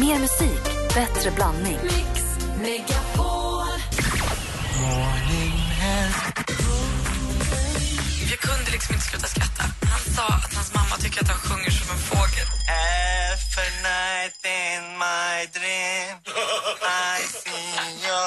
[0.00, 0.62] Mer musik,
[0.94, 1.78] bättre blandning.
[1.82, 2.22] Mix
[2.62, 3.66] Megapol.
[8.30, 9.62] Jag kunde liksom inte sluta skratta.
[9.90, 12.46] Han sa att hans mamma tycker att han sjunger som en fågel.
[12.68, 16.16] Every night in my dream
[16.82, 17.68] I see
[18.06, 18.24] you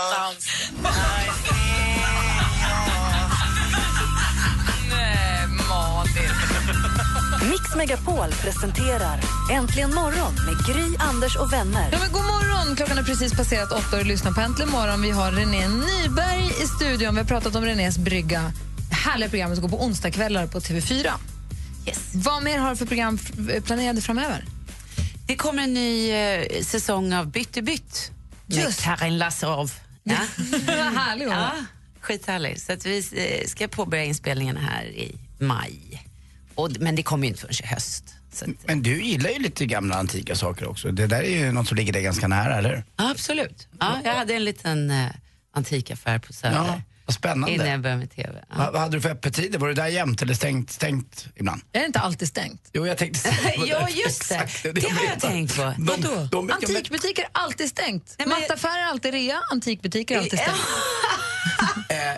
[0.85, 1.98] I see
[7.69, 9.19] Mix Megapol presenterar
[9.51, 11.89] Äntligen morgon med Gry, Anders och vänner.
[11.91, 12.75] Ja, men god morgon!
[12.75, 15.01] Klockan har precis passerat åtta och du lyssnar på Äntligen morgon.
[15.01, 17.13] Vi har René Nyberg i studion.
[17.15, 18.51] Vi har pratat om Renés brygga.
[18.91, 21.11] Härliga programmet som går på onsdagskvällar på TV4.
[21.87, 21.99] Yes.
[22.13, 24.45] Vad mer har du för program f- planerade framöver?
[25.27, 28.11] Det kommer en ny eh, säsong av Bytt i bytt
[28.45, 28.79] med.
[28.79, 29.71] Karin Lasserov.
[30.03, 30.15] Ja.
[30.95, 31.33] Härlig hon.
[31.35, 31.51] ja,
[32.01, 32.61] skithärlig.
[32.61, 32.97] Så att vi
[33.41, 36.05] eh, ska påbörja inspelningarna här i maj.
[36.61, 38.03] Och, men det kommer ju inte förrän i höst.
[38.33, 40.91] Så att, Men du gillar ju lite gamla antika saker också.
[40.91, 43.67] Det där är ju något som ligger dig ganska nära, eller ja, absolut.
[43.79, 45.05] Ja, jag hade en liten eh,
[45.53, 47.51] antikaffär på Söder Ja, vad spännande.
[47.55, 48.43] innan jag började med TV.
[48.49, 48.55] Ja.
[48.57, 49.59] Va, vad hade du för öppettider?
[49.59, 51.61] Var det där jämt eller stängt, stängt ibland?
[51.71, 52.69] Är det inte alltid stängt?
[52.73, 54.35] Jo, jag tänkte säga Ja, just det.
[54.35, 55.61] Exakt Det har jag tänkt på.
[55.61, 56.15] De, Vadå?
[56.15, 58.15] de, de, Antikbutiker är alltid stängt.
[58.17, 60.57] Nej, men- Mattaffärer är alltid rea, antikbutiker är alltid stängt.
[61.89, 62.13] eh,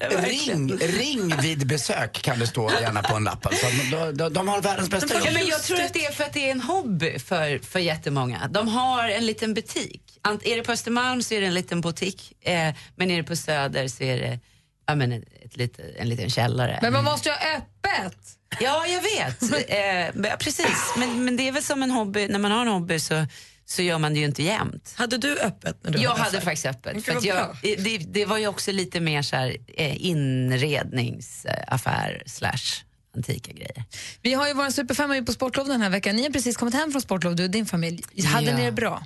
[0.00, 3.46] eh, ring, ring vid besök kan det stå gärna på en lapp.
[3.46, 5.34] Alltså, de, de, de har världens bästa Ja, jobb.
[5.34, 8.48] men jag tror att det är för att det är en hobby för, för jättemånga.
[8.50, 10.18] De har en liten butik.
[10.22, 13.24] Ant, är det på Östermalm så är det en liten butik, eh, men är det
[13.24, 14.40] på Söder så är det
[14.86, 16.78] ja, men ett, ett lite, en liten källare.
[16.82, 18.18] Men man måste ju ha öppet!
[18.60, 19.42] Ja, jag vet.
[20.30, 23.00] eh, precis, men, men det är väl som en hobby, när man har en hobby
[23.00, 23.26] så,
[23.66, 24.94] så gör man det ju inte jämt.
[24.96, 26.44] Hade du öppet när du Jag hade hade affär?
[26.46, 27.04] faktiskt öppet.
[27.04, 32.82] För jag, det, det var ju också lite mer så här, eh, inredningsaffär slash
[33.16, 33.84] antika grejer.
[34.22, 36.16] Vi har ju vår superfemma på sportlov den här veckan.
[36.16, 38.02] Ni har precis kommit hem från sportlov, du och din familj.
[38.24, 38.56] Hade Ja.
[38.56, 39.02] ni det bra?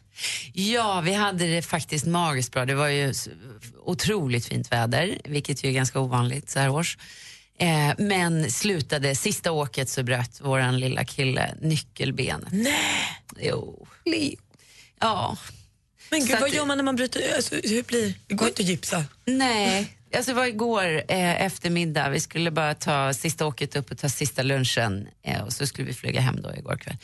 [0.53, 2.65] Ja, vi hade det faktiskt magiskt bra.
[2.65, 3.15] Det var ju
[3.85, 6.99] otroligt fint väder, vilket ju är ganska ovanligt så här års.
[7.61, 12.49] Eh, men slutade, sista åket så bröt våran lilla kille nyckelbenet.
[12.53, 12.75] Nej,
[13.41, 14.37] Jo, Leo.
[15.01, 15.37] Ja.
[16.11, 17.35] men Så gud, vad att- gör man när man bryter...
[17.37, 18.15] Alltså, hur blir...
[18.27, 19.05] Det går inte att gipsa.
[19.25, 22.09] Nej, alltså det var igår eh, eftermiddag.
[22.11, 25.87] Vi skulle bara ta sista åket upp och ta sista lunchen eh, och så skulle
[25.89, 26.97] vi flyga hem då igår kväll.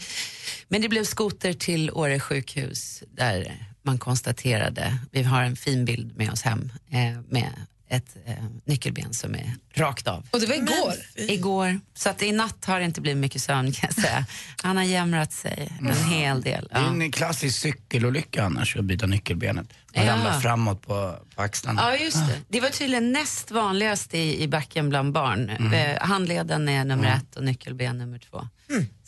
[0.68, 6.16] Men det blev skoter till Åre sjukhus där man konstaterade, vi har en fin bild
[6.16, 7.50] med oss hem eh, med
[7.88, 8.34] ett eh,
[8.64, 10.26] nyckelben som är rakt av.
[10.30, 10.94] Och det var igår.
[11.14, 14.26] Igår, så att i natt har det inte blivit mycket sömn kan jag säga.
[14.62, 16.68] Han har jämrat sig en hel del.
[16.70, 16.88] Det är Ja.
[16.88, 19.66] en klassisk cykelolycka annars att byta nyckelbenet.
[19.96, 20.12] Man Ja.
[20.12, 21.82] ramlar framåt på, på axlarna.
[21.82, 22.38] Ja, just det.
[22.48, 25.50] Det var tydligen näst vanligast i, i backen bland barn.
[25.74, 28.48] Eh, handleden är nummer ett och nyckelben nummer två.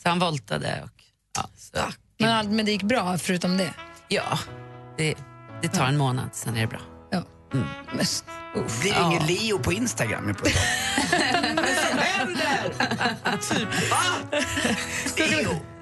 [0.03, 1.03] Så han voltade och...
[1.35, 1.77] Ja, så,
[2.19, 3.73] Men, allt- men det gick bra förutom det?
[4.07, 4.39] ja
[4.97, 5.15] det,
[5.61, 6.79] det tar en månad, sen är det bra.
[7.51, 7.57] Ja.
[7.57, 7.67] Mm.
[7.91, 8.05] Men,
[8.83, 10.35] Det är ingen Leo på Instagram.
[10.35, 10.45] På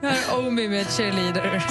[0.02, 1.64] här är Omi med Cheerleader.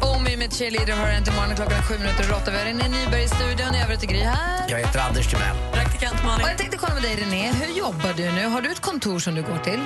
[0.00, 2.50] Omi med Cheerleader har inte morgon klockan är sju minuter och åtta.
[2.50, 3.74] Vi har René Nyberg i studion.
[3.74, 4.64] Jag heter Gry här.
[4.68, 5.56] Jag heter Anders Timell.
[5.72, 6.44] Praktikant Malin.
[6.44, 8.46] Och jag tänkte kolla med dig René, hur jobbar du nu?
[8.46, 9.80] Har du ett kontor som du går till?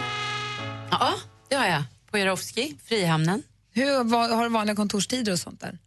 [0.90, 1.12] Ja,
[1.48, 1.82] det har jag.
[2.10, 3.42] På Jarowski, Frihamnen.
[3.72, 5.78] Hur, vad, har du vanliga kontorstider och sånt där?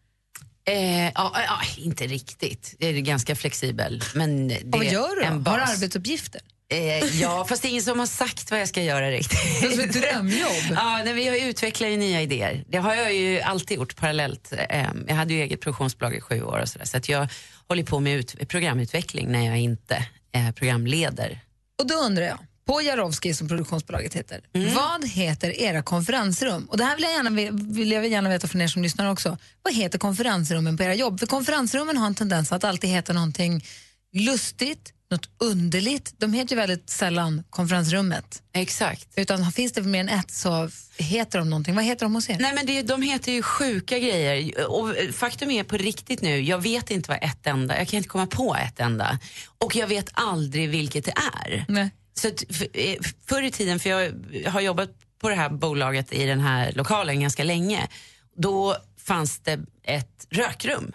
[0.68, 1.12] Eh, ja,
[1.47, 2.75] ja, inte riktigt.
[2.80, 4.03] Jag är ganska flexibel.
[4.16, 5.52] Men det vad är gör du en då?
[5.52, 6.41] Har du arbetsuppgifter?
[6.72, 9.62] Eh, ja, fast det är ingen som har sagt vad jag ska göra riktigt.
[9.62, 10.75] Det är som ett drömjobb.
[10.75, 12.63] Ja, nej, vi har ju nya idéer.
[12.69, 14.53] Det har jag ju alltid gjort parallellt.
[14.69, 16.85] Eh, Jag hade ju eget produktionsbolag i sju år och sådär.
[16.85, 17.28] Så att jag
[17.68, 21.40] håller på med ut- programutveckling när jag inte eh, programleder.
[21.79, 22.38] Och då undrar jag,
[22.69, 24.41] på Jarowski som produktionsbolaget heter,
[24.75, 26.66] vad heter era konferensrum?
[26.66, 27.30] Och det här vill jag, gärna,
[27.74, 29.38] vill jag gärna veta från er som lyssnar också.
[29.63, 31.19] Vad heter konferensrummen på era jobb?
[31.19, 33.66] För konferensrummen har en tendens att alltid heta någonting
[34.13, 36.13] lustigt, något underligt.
[36.18, 38.41] De heter ju väldigt sällan konferensrummet.
[38.53, 39.08] Exakt.
[39.16, 41.76] Utan finns det mer än ett så heter de någonting.
[41.76, 42.38] Vad heter de hos er?
[42.40, 44.67] Nej men det, de heter ju sjuka grejer.
[44.72, 48.09] Och faktum är på riktigt nu, jag vet inte vad ett enda, jag kan inte
[48.09, 49.20] komma på ett enda.
[49.58, 51.14] Och jag vet aldrig vilket det
[51.44, 51.66] är.
[51.67, 51.91] Nej.
[52.14, 52.96] Så att, för, eh,
[53.28, 54.11] förr i tiden, för jag
[54.52, 54.90] har jobbat
[55.22, 57.88] på det här bolaget i den här lokalen ganska länge,
[58.35, 60.91] då fanns det ett rökrum.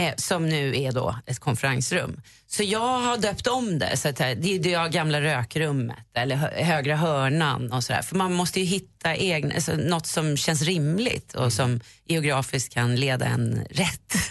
[0.00, 2.20] Eh, som nu är då ett konferensrum.
[2.46, 3.96] Så jag har döpt om det.
[3.96, 8.02] Så att eh, det är det gamla rökrummet eller högra hörnan och sådär.
[8.02, 12.96] För man måste ju hitta egna, alltså, något som känns rimligt och som geografiskt kan
[12.96, 14.14] leda en rätt.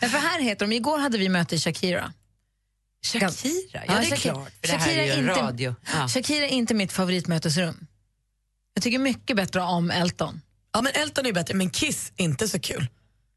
[0.00, 2.12] Nej, för här heter de, igår hade vi möte i Shakira.
[3.06, 3.30] Shakira,
[3.72, 4.52] ja, det är Shakira- klart.
[4.60, 5.74] För det här är ju inte, radio.
[5.94, 6.08] Ja.
[6.08, 7.86] Shakira är inte mitt favoritmötesrum.
[8.74, 10.40] Jag tycker mycket bättre om Elton.
[10.72, 12.86] Ja, men Elton är bättre, men Kiss inte så kul.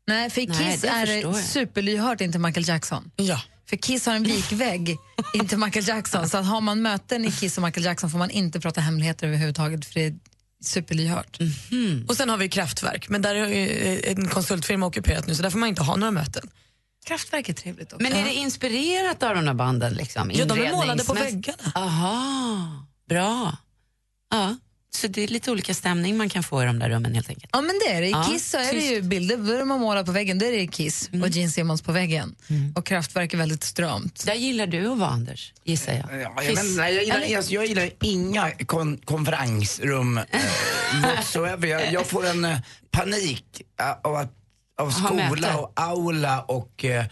[0.08, 3.12] Nej, för Nej, Kiss det är superlyhört inte Michael Jackson.
[3.16, 3.42] Ja.
[3.70, 4.98] För Kiss har en vikvägg
[5.34, 6.30] inte Michael Jackson.
[6.30, 9.28] Så att har man möten i Kiss och Michael Jackson får man inte prata hemligheter
[9.28, 10.16] överhuvudtaget för det är
[10.64, 11.40] superlyhört.
[12.08, 15.50] Och sen har vi Kraftwerk, men där är ju en konsultfirma ockuperat nu så där
[15.50, 16.50] får man inte ha några möten.
[17.06, 18.04] Kraftwerk är trevligt också.
[18.04, 19.94] Men är det inspirerat av de här banden?
[19.94, 21.72] Liksom, Ja, de är målade på väggarna.
[21.76, 23.58] Aha, bra.
[24.32, 24.56] Ja,
[24.94, 27.50] så det är lite olika stämning man kan få i de där rummen helt enkelt.
[27.54, 28.08] Ja men det är det.
[28.08, 28.92] I Ja, Kiss så är det tyst.
[28.92, 31.82] ju bilder, då är de målat på väggen, då är det Kiss och Gene Simmons
[31.82, 32.36] på väggen.
[32.76, 34.26] Och Kraftwerk är väldigt strömt.
[34.26, 36.22] Där gillar du att vara Anders, gissar jag.
[36.22, 40.24] Ja, jag, men, nej, jag, gillar, jag gillar inga kon, konferensrum eh,
[41.04, 41.68] whatsoever.
[41.68, 42.58] Jag, jag får en eh,
[42.92, 44.34] panik eh, av, att,
[44.82, 45.28] av möte.
[45.28, 47.06] skola och aula och eh,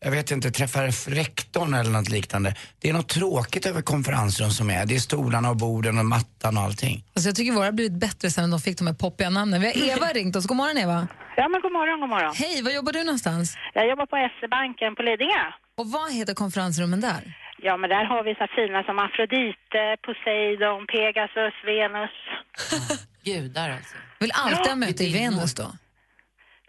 [0.00, 2.54] jag vet inte, träffa rektorn eller något liknande.
[2.80, 4.86] Det är något tråkigt över konferensrum som är.
[4.86, 7.04] Det är stolarna och borden och mattan och allting.
[7.14, 9.60] Alltså jag tycker våra har blivit bättre sen de fick de här poppiga namnen.
[9.60, 10.46] Vi har Eva ringt oss.
[10.46, 11.08] God morgon Eva.
[11.36, 12.34] Ja, men god morgon, god morgon.
[12.36, 13.56] Hej, var jobbar du någonstans?
[13.74, 15.44] Jag jobbar på SE-banken på Lidingö.
[15.78, 17.22] Och vad heter konferensrummen där?
[17.58, 22.14] Ja, men där har vi så fina som Afrodite, Poseidon, Pegasus, Venus.
[23.24, 23.96] Gudar alltså.
[24.20, 25.72] Vill alltid ha möte i Venus då?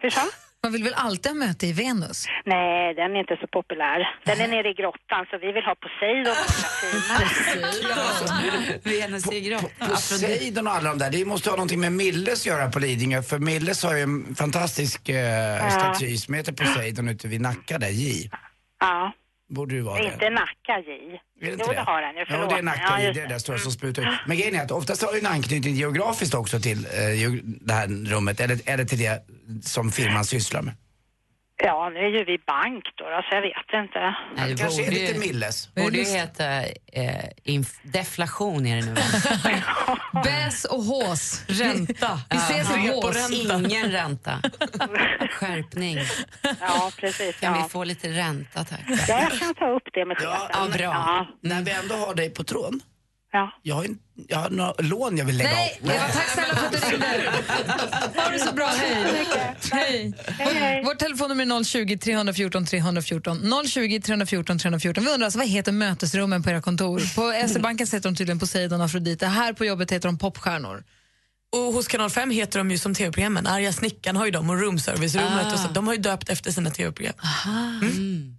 [0.00, 0.20] Hur så?
[0.62, 2.26] Man vill väl alltid ha möte i Venus?
[2.44, 4.08] Nej, den är inte så populär.
[4.24, 6.32] Den är nere i grottan, så vi vill ha Poseidon
[8.82, 8.86] och.
[8.92, 9.88] Venus i grottan.
[9.88, 13.22] Poseidon och alla de där, det måste ha någonting med Milles att göra på Lidingö.
[13.22, 17.88] För Milles har ju en fantastisk eh, staty som heter Poseidon ute vid Nacka där,
[17.90, 18.30] J.
[18.80, 19.12] Ja,
[19.48, 20.12] Borde ju vara det.
[20.12, 20.92] inte Nacka, J.
[20.92, 22.24] Är det Jo, inte det har den ju.
[22.28, 23.28] Ja, det är Nacka just det det.
[23.28, 24.08] där stora som sprutar ut.
[24.26, 27.30] Men grejen är att oftast har det en anknytning geografiskt också till eh,
[27.60, 29.22] det här rummet, eller, eller till det
[29.62, 30.74] som firman sysslar med.
[31.64, 33.98] Ja, nu är ju vi bank då, så jag vet inte.
[34.36, 35.74] Nej, Det det kanske är lite Milles.
[35.74, 36.44] borde ju heta
[36.92, 38.94] eh, inf- deflation är det nu.
[40.24, 41.44] Bäs och hås.
[41.48, 42.20] Ränta.
[42.30, 43.30] Vi ses i hås.
[43.32, 44.42] Ingen ränta.
[45.30, 45.98] Skärpning.
[46.60, 47.40] Ja, precis.
[47.40, 47.62] Kan Ja.
[47.62, 48.80] vi få lite ränta tack?
[49.08, 50.70] ja, jag kan ta upp det med Ja, chefen.
[50.72, 50.84] ja, bra.
[50.84, 52.80] Ja, När vi ändå har dig på tråden,
[53.32, 53.52] ja.
[53.62, 53.98] jag har, en,
[54.28, 55.90] jag har några lån jag vill lägga Nej, av.
[55.90, 57.32] Eva, tack snälla för att du ringde.
[58.16, 59.26] Ha det så bra, hej.
[59.72, 60.12] Hej.
[60.26, 60.84] Hej, hej.
[60.84, 63.38] Vårt telefonnummer är 020 314 314.
[63.68, 65.04] 020 314 314.
[65.04, 66.98] Vi undrar alltså, vad heter mötesrummen på era kontor?
[67.14, 69.26] På SE-banken heter de tydligen Poseidon och Afrodite.
[69.26, 70.84] Här på jobbet heter de popstjärnor.
[71.56, 73.46] Och hos Kanal 5 heter de ju som tv-programmen.
[73.46, 75.52] Arga snickaren har ju dem och roomservice-rummet.
[75.52, 77.14] Och så, de har ju döpt efter sina tv-program.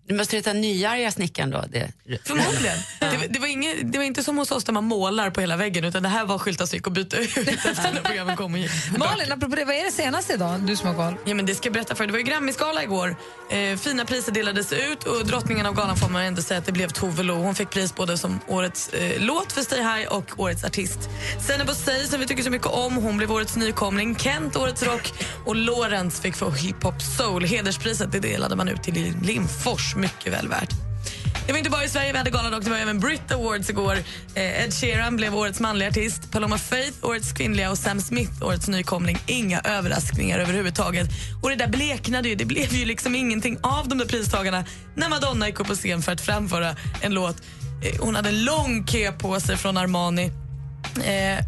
[0.07, 1.63] Du måste heta Nyarga snickaren då.
[1.69, 1.91] Det,
[2.25, 2.77] Förmodligen.
[2.99, 5.41] Det, var- det, var inget, det var inte som hos oss där man målar på
[5.41, 8.53] hela väggen utan det här var skylta stryk och byta ut efter när programmen kom
[8.53, 8.71] och gick.
[8.97, 10.59] Malin, apropå det, vad är det senaste idag?
[10.61, 11.15] Du som har koll.
[11.25, 12.05] Ja, men det ska jag berätta för.
[12.05, 13.15] Det var ju Grammisgala igår.
[13.51, 16.71] Eh, fina priser delades ut och drottningen av galan får man ändå säga att det
[16.71, 17.35] blev Tove Lo.
[17.35, 20.99] Hon fick pris både som årets eh, låt för Stay High och årets artist.
[21.47, 24.15] Senna Bossey som vi tycker så mycket om, hon blev årets nykomling.
[24.15, 25.13] Kent årets rock
[25.45, 27.45] och Lorentz fick för hiphop soul.
[27.45, 29.95] Hederspriset det delade man ut till Limfors.
[29.95, 30.89] Mycket väl värt.
[31.49, 33.97] Det var inte bara i Sverige vi hade galan, det var även Brit Awards igår.
[34.35, 38.67] Eh, Ed Sheeran blev årets manliga artist, Paloma Faith årets kvinnliga och Sam Smith årets
[38.67, 39.17] nykomling.
[39.25, 41.09] Inga överraskningar överhuvudtaget.
[41.41, 44.65] Och det där bleknade ju, det blev ju liksom ingenting av de där pristagarna
[44.95, 47.35] när Madonna gick upp på scen för att framföra en låt.
[47.83, 50.31] Eh, hon hade en lång kö på sig från Armani.
[50.95, 51.45] Eh,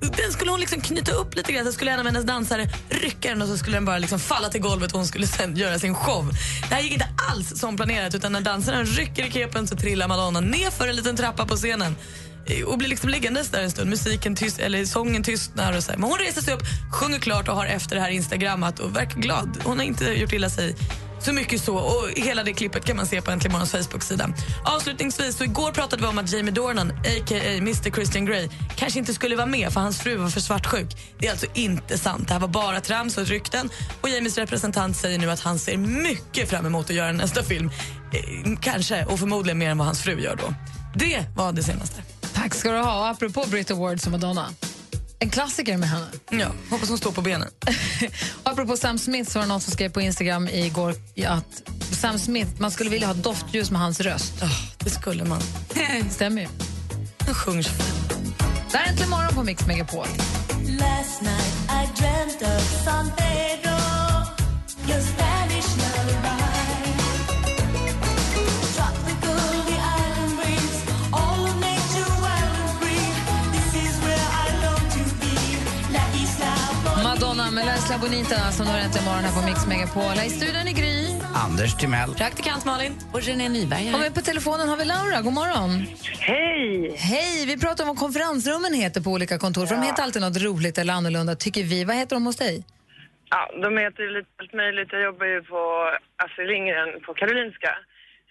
[0.00, 3.28] den skulle hon liksom knyta upp lite grann, så skulle en av hennes dansare rycka
[3.28, 5.78] den och så skulle den bara liksom falla till golvet och hon skulle sen göra
[5.78, 6.30] sin show.
[6.68, 10.08] Det här gick inte alls som planerat utan när dansaren rycker i kepen så trillar
[10.08, 11.96] Madonna ner för en liten trappa på scenen
[12.46, 13.90] eh, och blir liksom liggandes där en stund.
[13.90, 15.98] Musiken tyst, eller sången tystnar och så här.
[15.98, 16.62] Men hon reser sig upp,
[16.92, 19.58] sjunger klart och har efter det här instagrammat och verkar glad.
[19.64, 20.76] Hon har inte gjort illa sig
[21.28, 21.76] så mycket så.
[21.76, 24.30] Och hela det klippet kan man se på Äntligen Morgons Facebook-sida.
[24.64, 27.56] Avslutningsvis, så igår pratade vi om att Jamie Dornan, a.k.a.
[27.56, 30.86] Mr Christian Grey, kanske inte skulle vara med för hans fru var för svartsjuk.
[31.18, 32.28] Det är alltså inte sant.
[32.28, 33.70] Det här var bara trams och rykten.
[34.00, 37.70] Och Jamies representant säger nu att han ser mycket fram emot att göra nästa film.
[38.12, 40.54] Eh, kanske, och förmodligen mer än vad hans fru gör då.
[40.94, 42.02] Det var det senaste.
[42.34, 43.00] Tack ska du ha.
[43.00, 44.48] Och apropå Brit Awards och Madonna.
[45.20, 46.06] En klassiker med henne.
[46.30, 47.48] Ja, hoppas hon står på benen.
[48.42, 50.94] Apropå Sam Smith så var det någon som skrev på Instagram igår
[51.26, 54.32] att Sam Smith, man skulle vilja ha doftljus med hans röst.
[54.40, 54.48] Ja,
[54.78, 55.40] det skulle man.
[56.10, 56.48] Stämmer ju.
[57.18, 58.12] Han sjunger så fint.
[58.70, 60.06] Det här är Äntligen morgon på Mix Megapol.
[60.66, 63.78] Last night I dreamt of San Pedro,
[78.02, 80.16] Bonita som har äntligen morgon här på Mix Megapol.
[80.26, 80.96] I studion i Gry.
[81.46, 82.10] Anders Timell.
[82.22, 82.92] Praktikant Malin.
[83.14, 83.98] Och René Nyberg Och här.
[84.04, 85.18] med på telefonen har vi Laura.
[85.26, 85.70] God morgon.
[86.30, 86.96] Hej!
[87.12, 87.46] Hej!
[87.50, 89.64] Vi pratar om vad konferensrummen heter på olika kontor.
[89.66, 91.78] För de heter alltid något roligt eller annorlunda, tycker vi.
[91.88, 92.56] Vad heter de hos dig?
[93.34, 94.88] Ja, de heter ju lite allt möjligt.
[94.92, 95.62] Jag jobbar ju på
[96.24, 97.72] Astrid Lindgren på Karolinska.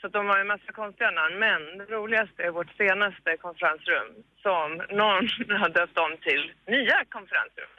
[0.02, 1.36] Så de har ju massa konstiga namn.
[1.46, 4.10] Men det roligaste är vårt senaste konferensrum
[4.46, 4.68] som
[5.02, 5.22] någon
[5.62, 6.44] har döpt om till
[6.76, 7.77] Nya konferensrummet.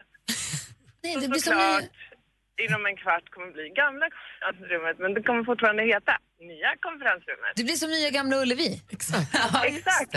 [1.03, 4.97] Nej, Så det blir som såklart, nya, inom en kvart kommer bli gamla konferensrummet.
[5.03, 7.53] Men det kommer fortfarande heta Nya konferensrummet.
[7.57, 8.83] det blir som nya Gamla Ullevi.
[8.97, 9.29] Exakt.
[9.73, 10.13] Exakt.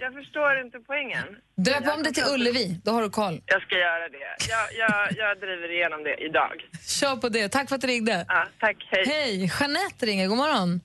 [0.00, 1.26] Jag förstår inte poängen.
[1.56, 3.36] Döp om det till Ullevi, då har du koll.
[3.46, 4.30] Jag ska göra det.
[4.54, 6.54] Jag, jag, jag driver igenom det idag.
[7.00, 7.48] Kör på det.
[7.48, 8.24] Tack för att du ringde.
[8.28, 8.76] Ja, tack.
[8.90, 9.04] Hej.
[9.06, 9.50] Hej!
[9.60, 10.26] Jeanette ringer.
[10.28, 10.80] God morgon.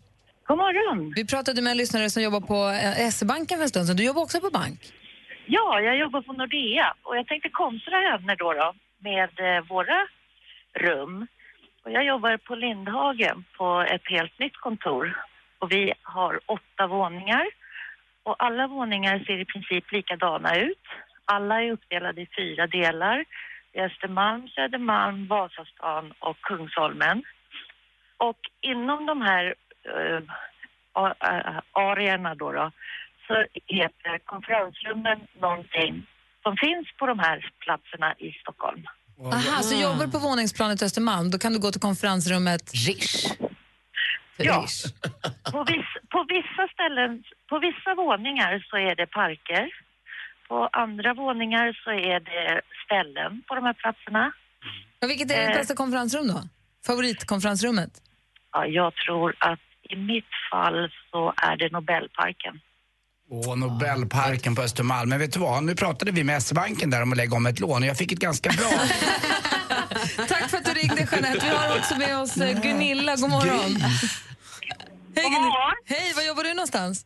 [0.47, 1.13] God morgon.
[1.15, 2.59] Vi pratade med en lyssnare som jobbar på
[2.99, 3.95] eh, SE-banken för en stund sedan.
[3.97, 4.79] Du jobbar också på bank.
[5.47, 10.07] Ja, jag jobbar på Nordea och jag tänkte kontra henne då, då med eh, våra
[10.73, 11.27] rum.
[11.83, 15.23] Och jag jobbar på Lindhagen på ett helt nytt kontor
[15.59, 17.47] och vi har åtta våningar
[18.23, 20.87] och alla våningar ser i princip likadana ut.
[21.25, 23.25] Alla är uppdelade i fyra delar.
[23.71, 27.23] Det är Östermalm, Södermalm, Vasastan och Kungsholmen.
[28.17, 29.55] Och inom de här
[29.87, 30.21] uh,
[30.93, 32.71] a- areorna då, då
[33.27, 36.07] så heter konferensrummen någonting
[36.47, 38.83] som finns på de här platserna i Stockholm.
[39.33, 43.15] Aha, så jobbar du på våningsplanet Östermalm, då kan du gå till konferensrummet Rish.
[44.37, 44.61] Ja.
[44.61, 44.83] Rish.
[45.53, 49.65] På, viss, på vissa ställen, på vissa våningar så är det parker.
[50.47, 54.31] På andra våningar så är det ställen på de här platserna.
[55.01, 55.59] Och vilket är ditt Eh.
[55.61, 56.39] bästa konferensrum då?
[56.87, 57.91] Favoritkonferensrummet?
[58.51, 62.59] Ja, jag tror att i mitt fall så är det Nobelparken.
[63.29, 65.09] Och Nobelparken på Östermalm.
[65.09, 67.59] Men vet du vad, nu pratade vi med S-banken där om att lägga om ett
[67.59, 68.69] lån och jag fick ett ganska bra...
[70.27, 71.45] Tack för att du ringde Jeanette.
[71.45, 73.15] Vi har också med oss eh, Gunilla.
[73.15, 73.71] God morgon.
[75.15, 75.75] Hej, God morgon.
[75.85, 77.05] Hej, var jobbar du någonstans?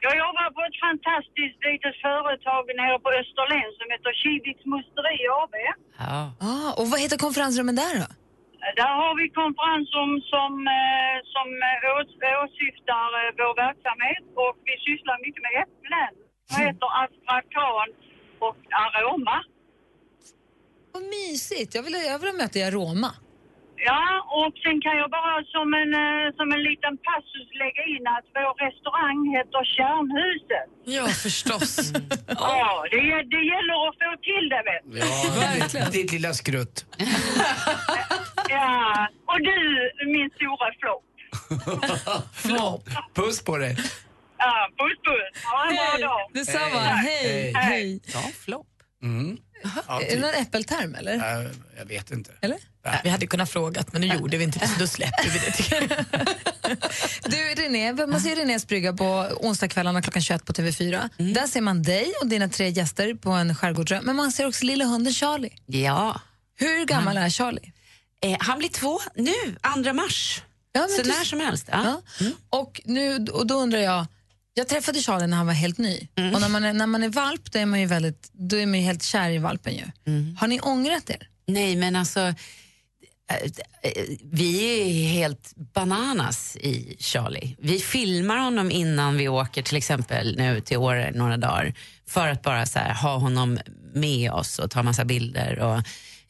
[0.00, 5.54] Jag jobbar på ett fantastiskt litet företag nere på Österlen som heter Kiviks Musteri AB.
[5.98, 6.20] Ja.
[6.50, 8.06] Ah, och vad heter konferensrummen där då?
[8.80, 14.74] Där har vi konferensrum som, eh, som eh, ås- åsyftar eh, vår verksamhet och vi
[14.86, 16.12] sysslar mycket med äpplen.
[16.50, 17.88] De heter Astrakan
[18.46, 19.38] och Aroma.
[20.92, 21.70] Vad mysigt.
[21.76, 23.10] Jag vill, jag vill ha möte i Aroma.
[23.90, 24.04] Ja,
[24.40, 25.92] och sen kan jag bara som en,
[26.38, 30.68] som en liten passus lägga in att vår restaurang heter Kärnhuset.
[30.96, 31.72] Ja, förstås.
[32.28, 33.00] Ja, det,
[33.34, 35.78] det gäller att få till det vet du.
[35.78, 36.76] Ja, ditt lilla skrutt.
[38.48, 39.56] Ja, och du
[40.12, 41.04] min stora flopp.
[42.34, 42.88] Flopp.
[43.14, 43.76] Puss på dig.
[44.38, 45.44] Ja, puss puss.
[45.44, 46.30] Ha en bra dag.
[46.34, 46.80] Detsamma.
[46.80, 47.52] Hej.
[47.52, 47.52] Hej.
[47.54, 48.00] Hej.
[48.14, 48.66] Ja, flopp.
[49.02, 49.36] Mm.
[49.88, 51.14] Ja, Är det någon äppelterm eller?
[51.14, 52.30] äh, jag vet inte.
[52.40, 52.58] Eller?
[53.04, 56.04] Vi hade kunnat frågat, men nu gjorde vi inte det, så då släpper vi det.
[57.30, 59.04] Du René, man ser Renés brygga på
[59.40, 61.08] onsdagskvällarna klockan 21 på TV4.
[61.18, 61.32] Mm.
[61.32, 64.00] Där ser man dig och dina tre gäster på en skärgårdsö.
[64.02, 65.52] Men man ser också lilla hunden Charlie.
[65.66, 66.20] Ja.
[66.58, 67.72] Hur gammal är Charlie?
[68.22, 69.32] Eh, han blir två nu,
[69.84, 70.42] 2 mars.
[70.72, 71.68] Ja, Så du- när som helst.
[71.72, 72.00] Ja.
[72.20, 72.26] Ja.
[72.50, 74.06] Och, nu, och då undrar jag,
[74.54, 76.08] jag träffade Charlie när han var helt ny.
[76.16, 76.34] Mm.
[76.34, 78.66] Och när man, är, när man är valp då är man ju, väldigt, då är
[78.66, 79.74] man ju helt kär i valpen.
[79.74, 79.84] Ju.
[80.06, 80.36] Mm.
[80.40, 81.28] Har ni ångrat er?
[81.46, 82.20] Nej, men alltså...
[82.20, 82.34] eh,
[84.22, 87.56] Vi är helt bananas i Charlie.
[87.58, 91.74] Vi filmar honom innan vi åker till exempel nu till Åre några dagar
[92.06, 93.58] för att bara här, ha honom
[93.94, 95.58] med oss och ta massa bilder.
[95.58, 95.82] Och,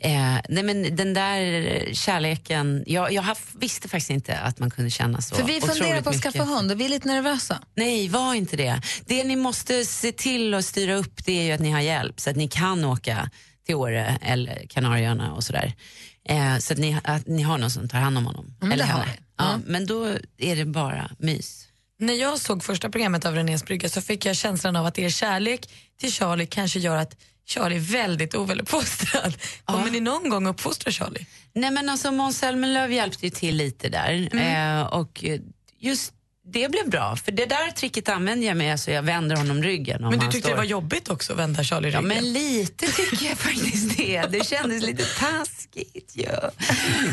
[0.05, 4.91] eh, nej men den där kärleken, jag, jag har- visste faktiskt inte att man kunde
[4.91, 6.33] känna så För vi funderar på att mycket.
[6.33, 7.63] skaffa hund och vi är lite nervösa.
[7.75, 8.81] Nej, var inte det.
[9.07, 12.21] Det ni måste se till att styra upp det är ju att ni har hjälp
[12.21, 13.31] så att ni kan åka
[13.67, 15.75] till Åre eller Kanarieöarna och sådär.
[16.29, 18.57] Eh, så att ni, att ni har någon som tar hand om honom.
[18.61, 19.07] men eller det har
[19.39, 19.59] Ja.
[19.67, 20.05] Men då
[20.39, 21.69] är det bara mys.
[21.99, 25.09] När jag såg första programmet av Renés brygga så fick jag känslan av att er
[25.09, 27.17] kärlek till Charlie kanske gör att
[27.53, 29.37] Charlie är väldigt oväluppfostrad.
[29.65, 31.27] Kommer ni någon gång uppfostra Charlie?
[31.53, 34.29] Nej men alltså Måns Zelmerlöw hjälpte ju till lite där.
[34.33, 34.79] Mm.
[34.81, 35.25] Eh, och
[35.79, 36.13] just
[36.45, 40.05] det blev bra, för det där tricket använder jag mig, alltså jag vänder honom ryggen.
[40.05, 40.51] Om Men du tyckte står.
[40.51, 42.09] det var jobbigt också att vända Charlie Ja, ryggen?
[42.09, 44.23] men lite tycker jag faktiskt det.
[44.31, 46.27] Det kändes lite taskigt ju.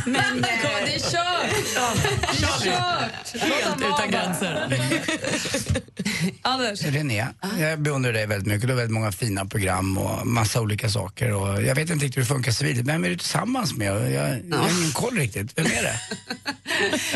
[0.06, 0.42] Men, eh,
[0.86, 1.52] Det är kört!
[1.52, 3.42] Det är kört!
[3.42, 4.80] Helt utan gränser.
[6.42, 6.82] Anders?
[6.82, 7.28] René,
[7.60, 8.62] jag beundrar dig väldigt mycket.
[8.62, 11.32] Du har väldigt många fina program och massa olika saker.
[11.34, 12.80] Och jag vet inte riktigt hur det funkar civilt.
[12.88, 13.88] Vem är du tillsammans med?
[13.88, 15.52] Jag, jag har ingen koll riktigt.
[15.56, 16.00] Vem är det?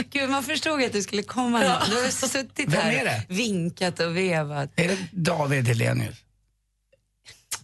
[0.11, 2.02] Gud, man förstod att du skulle komma nu.
[2.03, 3.25] Har suttit Vem här är det?
[3.29, 4.69] vinkat och vevat.
[4.75, 6.15] Är det David Helenius?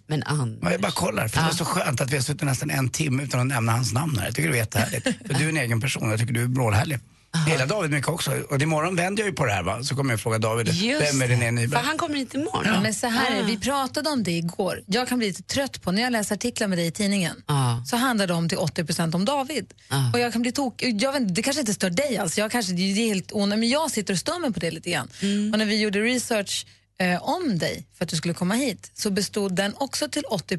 [0.08, 0.24] Men
[0.62, 2.90] Ja, jag bara kollar, för det var så skönt att vi har suttit nästan en
[2.90, 4.26] timme utan att nämna hans namn här.
[4.26, 5.08] Jag tycker det är jättehärligt.
[5.40, 7.00] Du är en egen person, jag tycker du är vrålhärlig.
[7.48, 8.32] Hela David mycket också.
[8.50, 11.02] Och imorgon vänder jag ju på det här va, så kommer jag fråga David, Just
[11.14, 11.52] vem är René det.
[11.52, 11.82] Nyberg?
[11.82, 12.64] För han kommer inte imorgon.
[12.66, 12.82] Ja.
[12.82, 13.46] Men så här är det, Ah.
[13.46, 14.82] vi pratade om det igår.
[14.86, 17.84] Jag kan bli lite trött på, när jag läser artiklar med dig i tidningen, Ah.
[17.86, 19.74] så handlar det om till 80% om David.
[19.90, 20.12] Ah.
[20.14, 20.84] Och jag kan bli tok...
[20.84, 23.60] Jag vet, inte, det kanske inte stör dig alls, jag kanske, det är helt onödigt,
[23.60, 25.08] men jag sitter och stör mig på det lite grann.
[25.22, 25.54] Mm.
[25.54, 26.66] Och när vi gjorde research
[27.00, 30.58] eh, om dig för att du skulle komma hit så bestod den också till 80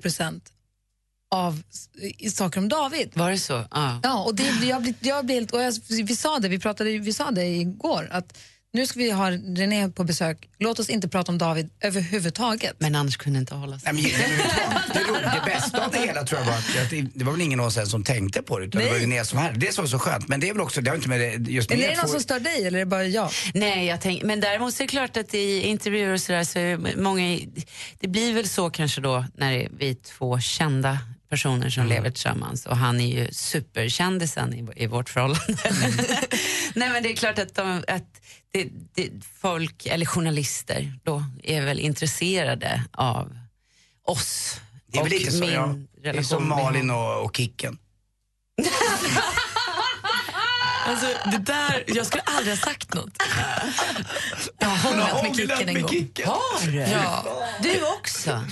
[1.30, 1.62] av
[2.32, 3.10] saker om David.
[3.14, 3.64] Var det så?
[3.70, 4.00] Ja.
[4.02, 6.98] Ja, och det, jag blir, jag blir helt, och jag, vi sa det, vi pratade,
[6.98, 8.38] vi sa det igår, att
[8.72, 12.74] nu ska vi ha René på besök, låt oss inte prata om David överhuvudtaget.
[12.78, 13.92] Men Anders kunde inte hålla sig.
[13.92, 14.12] Nej, men,
[14.94, 17.32] det, ro, det bästa av det hela tror jag var att, att det, det var
[17.32, 19.02] väl ingen av oss som tänkte på det utan det var Nej.
[19.02, 20.28] René som hade Det som var så skönt.
[20.28, 21.96] Men det är väl också, det har inte med det just Eller med är det
[21.96, 23.30] någon två- som stör dig eller är det bara jag?
[23.54, 26.58] Nej, jag tänk, men däremot så är det klart att i intervjuer och sådär så
[26.58, 27.38] är det många,
[28.00, 30.98] det blir väl så kanske då när det är vi två kända
[31.30, 35.56] personer som lever tillsammans och han är ju superkändisen i, i vårt förhållande.
[36.74, 38.20] Nej men det är klart att, de, att
[38.52, 39.10] det, det,
[39.40, 43.38] folk, eller journalister då, är väl intresserade av
[44.04, 45.74] oss Det är väl och lite så, min ja.
[46.02, 47.78] Det är relation som med Malin och, och Kicken.
[50.86, 53.22] Alltså, det där, jag skulle aldrig ha sagt något.
[54.58, 56.08] Jag har hånglat med Kicken en gång.
[56.24, 56.78] Har du?
[56.78, 57.24] Ja.
[57.62, 58.44] Du också?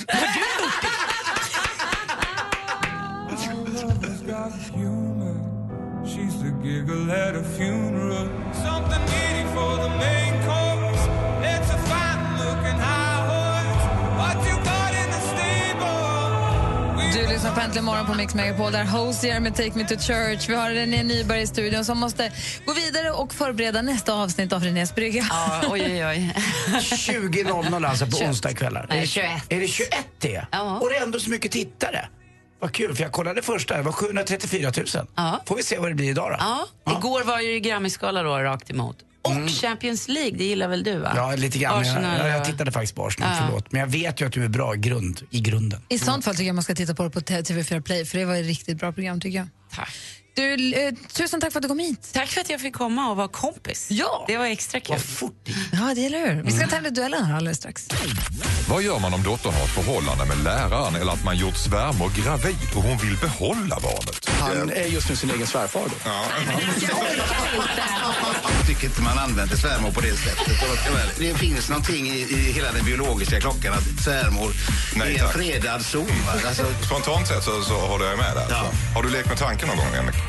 [6.04, 8.28] She's the giggle at a funeral.
[8.52, 11.02] Something needy for the main course.
[11.42, 13.84] It's a fine looking high horse.
[14.18, 17.22] What you got in the stable?
[17.22, 20.48] Du lyssnar på Äntligen morgon på Mix Megapol där Hosier med Take Me to Church.
[20.48, 22.32] Vi har René Nyberg i studion som måste
[22.66, 25.26] gå vidare och förbereda nästa avsnitt av Renés brygga.
[25.30, 26.34] Ja, oj, oj, oj.
[26.80, 28.86] 20.00 alltså på onsdagskvällar.
[28.88, 29.30] Nej, Är det- 21.
[29.48, 30.46] Är det 21 det?
[30.52, 30.78] Ja.
[30.80, 32.08] Och det är ändå så mycket tittare.
[32.60, 34.86] Vad kul, för jag kollade första, det var 734 000.
[35.16, 35.42] Ja.
[35.46, 36.36] Får vi se vad det blir idag då?
[36.38, 36.66] Ja,
[36.98, 38.96] igår var ju Grammisgala då rakt emot.
[39.22, 41.12] Och Champions League, det gillar väl du va?
[41.16, 41.72] Ja, lite grann.
[41.74, 43.46] Jag, Arsenal jag, jag tittade faktiskt på Arsenal, Ja.
[43.46, 43.72] förlåt.
[43.72, 45.80] Men jag vet ju att du är bra i, grund, i grunden.
[45.88, 48.24] I sånt fall tycker jag man ska titta på det på TV4 Play för det
[48.24, 49.48] var ett riktigt bra program tycker jag.
[49.74, 49.88] Tack.
[50.38, 52.10] Du, eh, tusen tack för att du kom hit.
[52.12, 53.86] Tack för att jag fick komma och vara kompis.
[53.90, 54.24] Ja.
[54.28, 54.96] Det var extra kul.
[54.96, 55.60] Vad fort det gick.
[55.72, 56.42] Ja, det gäller hur.
[56.42, 57.88] Vi ska tävla i duellen här alldeles strax.
[58.68, 62.10] Vad gör man om dottern har ett förhållande med läraren eller att man gjort svärmor
[62.22, 64.28] gravid och hon vill behålla barnet?
[64.28, 65.80] Han är just nu sin egen svärfar.
[65.80, 65.96] Då.
[66.04, 66.90] Jag
[68.68, 70.46] tycker inte man använder svärmor på det sättet.
[71.18, 74.52] Det finns någonting i, i hela den biologiska klockan att svärmor
[74.96, 75.36] Nej, är en tack.
[75.36, 76.06] fredad zon.
[76.06, 76.32] va?
[76.48, 78.46] Alltså, Spontant sett så, så håller jag med där.
[78.50, 78.70] Ja.
[78.94, 80.16] Har du lekt med tanken någon gång, Henrik?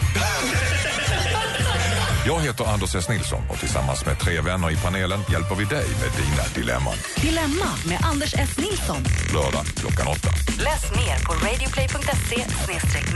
[2.26, 3.10] Jag heter Anders S.
[3.10, 6.98] Nilsson och tillsammans med tre vänner i panelen hjälper vi dig med dina dilemman.
[7.22, 8.58] Dilemma med Anders S.
[8.58, 9.06] Nilsson.
[9.34, 10.30] Lördag klockan åtta.
[10.48, 12.46] Läs mer på radioplay.se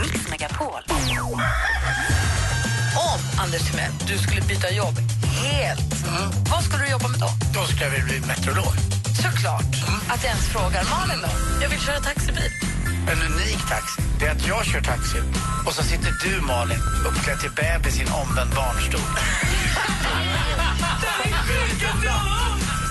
[0.02, 0.82] mixmegapol.
[2.96, 5.94] Om, Anders Timell, du skulle byta jobb helt,
[6.52, 7.30] vad skulle du jobba med då?
[7.54, 8.74] Då ska jag bli meteorolog.
[9.26, 9.72] Såklart.
[10.12, 10.84] Att jag ens frågar.
[10.96, 11.32] Malin då?
[11.62, 12.52] Jag vill köra taxibil.
[13.12, 15.20] En unik taxi, det är att jag kör taxi
[15.66, 19.02] och så sitter du Malin uppklädd till bebis i en omvänd barnstol.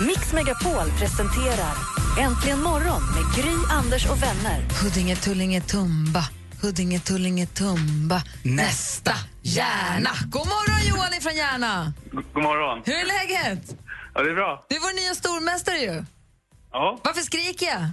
[0.07, 1.75] Mix Megapol presenterar
[2.19, 4.69] Äntligen morgon med Gry, Anders och vänner.
[4.83, 6.25] Huddinge, Tullinge, Tumba.
[6.63, 8.23] Huddinge, Tullinge, Tumba.
[8.45, 10.11] Nästa Järna.
[10.27, 11.93] God morgon Johan från Järna.
[12.13, 12.83] God morgon.
[12.85, 13.77] Hur är läget?
[14.15, 14.67] Ja, det är bra.
[14.69, 16.05] Du är vår nya stormästare ju.
[16.73, 17.87] Ja, Varför skriker jag?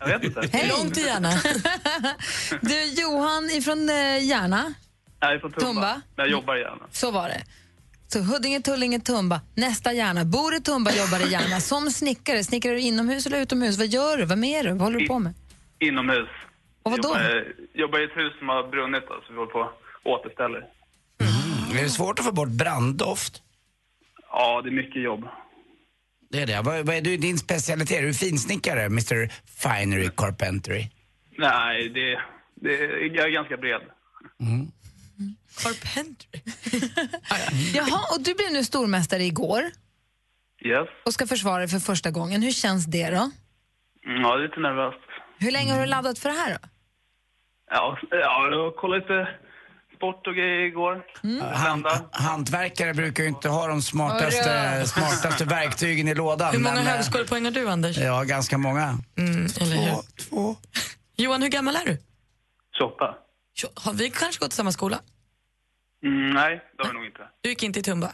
[0.00, 0.48] jag vet inte.
[0.52, 0.68] Hej.
[0.68, 1.32] Långt till Järna.
[2.60, 4.74] Du, Johan ifrån eh, Järna.
[5.20, 5.66] Är från Tumba.
[5.66, 6.00] Tumba.
[6.16, 6.82] Jag jobbar gärna.
[6.92, 7.42] Så var det.
[8.08, 9.40] Så Huddinge, Tullinge, Tumba.
[9.54, 10.24] Nästa Järna.
[10.24, 11.60] Bor i Tumba, jobbar i Järna.
[11.60, 12.44] Som snickare.
[12.44, 13.78] Snickrar du inomhus eller utomhus?
[13.78, 14.24] Vad gör du?
[14.24, 14.70] Vad med du?
[14.70, 15.34] Vad håller du på med?
[15.78, 16.28] Inomhus.
[16.82, 17.08] Och vad då?
[17.08, 20.66] Jobbar, jobbar i ett hus som har brunnit, så vi håller på och återställer.
[21.78, 23.42] Är det svårt att få bort branddoft?
[24.32, 25.24] Ja, det är mycket jobb.
[26.30, 26.60] Det är det.
[26.64, 27.98] Vad, vad är du, din specialitet?
[27.98, 29.28] Är du finsnickare, Mr
[29.62, 30.88] Finery Carpentry?
[31.38, 32.20] Nej, det,
[32.54, 32.74] det,
[33.06, 33.80] jag är ganska bred.
[35.62, 36.40] Carpentry.
[37.74, 39.62] Jaha, och du blev nu stormästare igår
[40.64, 40.88] Yes.
[41.06, 42.42] och ska försvara dig för första gången.
[42.42, 43.30] Hur känns det då?
[44.06, 44.98] Mm, Ja, det är lite nervöst.
[45.40, 46.68] Hur länge har du laddat för det här då?
[47.70, 49.28] Ja, ja jag kollade lite
[49.96, 51.02] sport och grejer igår.
[51.54, 56.52] Han, hantverkare brukar ju inte ha de smartaste, smartaste verktygen i lådan.
[56.52, 57.98] Hur många men, eh, högskolepoäng har du, Anders?
[57.98, 58.98] Ja, ganska många.
[59.18, 59.90] Mm, eller hur?
[59.92, 60.56] Två, två.
[61.16, 61.98] Johan, hur gammal är du?
[62.78, 63.14] 28.
[63.60, 64.98] Tjo- Har vi kanske gått i samma skola?
[66.04, 67.20] Mm, nej, det har vi nog inte.
[67.40, 68.12] Du gick inte i Tumba?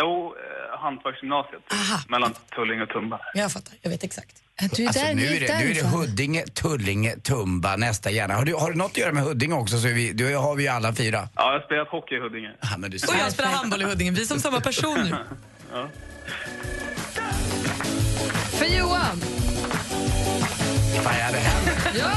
[0.00, 1.62] Jo, eh, Hantverksgymnasiet.
[2.08, 3.20] Mellan Tullinge och Tumba.
[3.34, 4.36] Jag fattar, jag vet exakt.
[4.76, 5.86] Du är Alltså, där, nu, är det, nu är det.
[5.88, 8.34] Huddinge, Tullinge, Tumba, nästa gärna.
[8.34, 10.54] Har du, har du något att göra med Huddinge också så är vi, då har
[10.56, 11.28] vi ju alla fyra.
[11.36, 12.50] Ja, jag har spelat hockey i Huddinge.
[12.60, 14.10] Ja, men du Och jag spelar handboll i Huddinge.
[14.10, 15.16] Vi är som samma person nu.
[15.72, 15.88] Ja.
[18.58, 19.20] För Johan!
[21.04, 21.96] Fan, jag hade hänt.
[21.98, 22.12] Ja!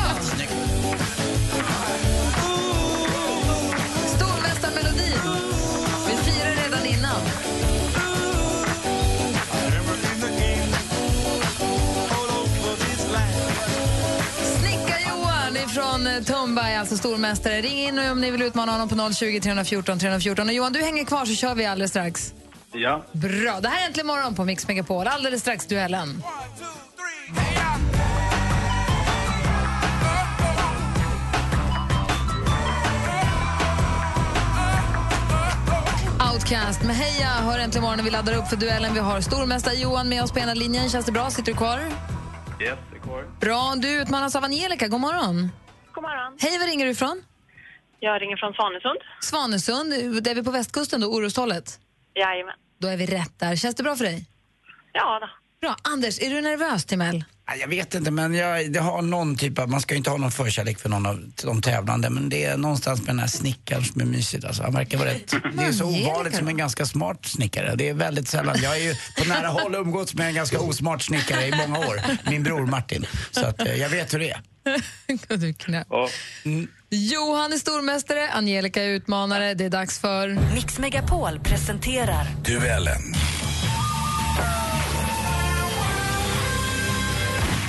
[16.21, 17.61] Tumba är alltså stormästare.
[17.61, 20.47] Ring in om ni vill utmana honom på 020 314 314.
[20.47, 22.33] Och Johan, du hänger kvar så kör vi alldeles strax.
[22.71, 23.05] Ja.
[23.11, 23.59] Bra.
[23.59, 25.07] Det här är Äntligen morgon på Mix Megapol.
[25.07, 26.23] Alldeles strax duellen.
[36.33, 38.93] Outcast med Heja hör äntligen morgon och vi laddar upp för duellen.
[38.93, 40.89] Vi har stormästare Johan med oss på ena linjen.
[40.89, 41.29] Känns det bra?
[41.29, 41.79] Sitter du kvar?
[41.79, 43.25] Yes, det är kvar.
[43.39, 43.73] Bra.
[43.77, 44.87] Du utmanas av Angelica.
[44.87, 45.49] God morgon.
[45.93, 46.37] God morgon.
[46.39, 47.23] Hej, var ringer du ifrån?
[47.99, 48.99] Jag ringer från Svanesund.
[49.21, 50.23] Svanesund.
[50.23, 51.79] Där är vi på västkusten då, Orustollet.
[52.15, 52.53] Jajamän.
[52.81, 53.55] Då är vi rätt där.
[53.55, 54.25] Känns det bra för dig?
[54.93, 55.27] Ja då.
[55.67, 55.75] Bra.
[55.81, 57.23] Anders, är du nervös, Timell?
[57.47, 60.09] Ja, Jag vet inte, men jag, det har någon typ av, man ska ju inte
[60.09, 63.27] ha någon förkärlek för någon av de tävlande, men det är någonstans med den här
[63.27, 64.45] snickaren som är mysigt.
[64.45, 67.75] Alltså, han verkar vara rätt, det är så ovanligt som en ganska smart snickare.
[67.75, 68.55] Det är väldigt sällan.
[68.61, 72.01] Jag är ju på nära håll umgåtts med en ganska osmart snickare i många år,
[72.29, 73.05] min bror Martin.
[73.31, 74.41] Så att, eh, jag vet hur det är.
[75.27, 75.87] du är knäpp.
[75.89, 76.09] Ja.
[76.89, 79.53] Johan är stormästare, Angelica är utmanare.
[79.53, 80.53] Det är dags för...
[80.55, 83.01] Mix Megapol presenterar Duellen.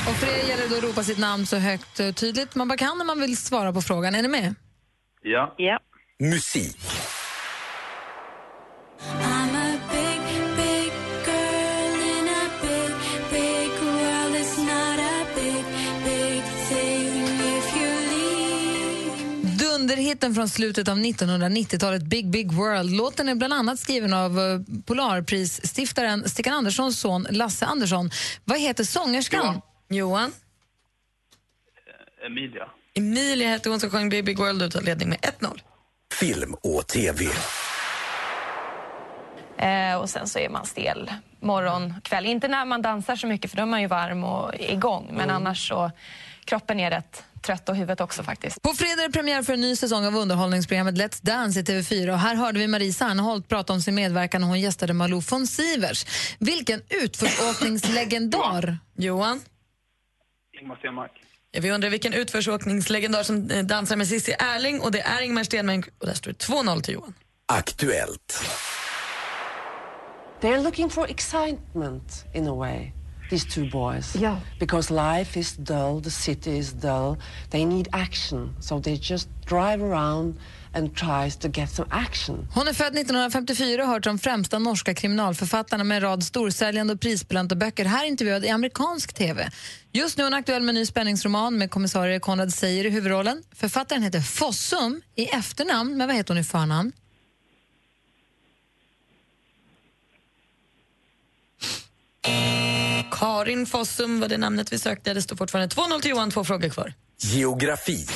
[0.08, 2.78] Och för er gäller det att ropa sitt namn så högt och tydligt man bara
[2.78, 4.14] kan när man vill svara på frågan.
[4.14, 4.54] Är ni med?
[5.22, 5.54] Ja.
[5.58, 5.78] Ja.
[6.20, 6.78] Musik.
[19.94, 22.90] Dunderhitten från slutet av 1990-talet, Big Big World.
[22.90, 28.10] Låten är bland annat skriven av eh, Polarprisstiftaren Stickan Anderssons son Lasse Andersson.
[28.44, 29.60] Vad heter sångerskan?
[29.88, 30.32] Johan.
[32.26, 32.68] Emilia.
[32.94, 35.60] Emilia heter hon som sjöng Big Big World och tar ledning med 1-0.
[36.20, 37.24] Film och TV.
[39.58, 42.26] Eh, och sen så är man stel morgon, kväll.
[42.26, 45.10] Inte när man dansar så mycket för då är man ju varm och igång.
[45.12, 45.90] Men annars så,
[46.44, 48.62] kroppen är rätt trött och huvudet också faktiskt.
[48.62, 52.10] På fredag är premiär för en ny säsong av underhållningsprogrammet Let's Dance i TV4.
[52.10, 55.46] Och här hörde vi Marie Serneholt prata om sin medverkan när hon gästade Malou von
[55.46, 56.06] Sivers.
[56.38, 58.78] Vilken utförsåkningslegendar!
[58.96, 59.40] Johan.
[60.60, 61.12] Ingmar Stenmark.
[61.50, 65.44] Ja, vi undrar vilken utförsåkningslegendar som eh, dansar med Cissi Erling och det är Ingmar
[65.44, 67.14] Stenmark och där står det 2-0 till Johan.
[67.46, 68.44] Aktuellt.
[70.40, 72.92] They're looking for excitement in a way,
[73.34, 74.16] these two boys.
[74.16, 74.36] Yeah.
[74.58, 77.16] Because life is dull, the city is dull.
[77.50, 80.38] They need action, so they just drive around
[80.74, 82.48] and tries to get some action.
[82.54, 86.92] Hon är född 1954 och hör till de främsta norska kriminalförfattarna med en rad storsäljande
[86.92, 87.84] och prisbelönta böcker.
[87.84, 89.50] Här intervjuad i amerikansk TV.
[89.92, 93.42] Just nu är hon aktuell med en ny spänningsroman med kommissarie Konrad Seijer i huvudrollen.
[93.54, 96.92] Författaren heter Fossum i efternamn, men vad heter hon i förnamn?
[103.10, 105.14] Karin Fossum var det namnet vi sökte.
[105.14, 106.92] Det står fortfarande 2-0 till Johan, två frågor kvar.
[107.22, 108.06] Geografi.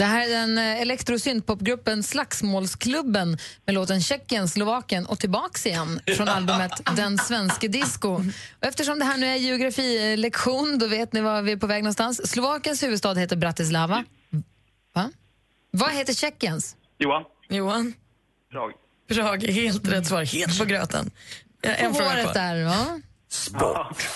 [0.00, 6.28] Det här är den eh, elektrosyntpopgruppen Slagsmålsklubben med låten Tjeckien, Slovakien och tillbaks igen från
[6.28, 8.08] albumet Den svenske disco.
[8.08, 11.82] Och eftersom det här nu är geografilektion, då vet ni var vi är på väg
[11.82, 12.30] någonstans.
[12.30, 14.04] Slovakiens huvudstad heter Bratislava.
[14.94, 15.10] Va?
[15.70, 16.76] Vad heter Tjeckiens?
[16.98, 17.22] Johan.
[17.48, 17.94] Johan.
[18.52, 18.72] Prag.
[19.08, 21.10] Prag är helt rätt svar, helt på gröten.
[21.62, 22.34] En På fråga håret kvar.
[22.34, 23.00] där, va?
[23.28, 24.08] Sport.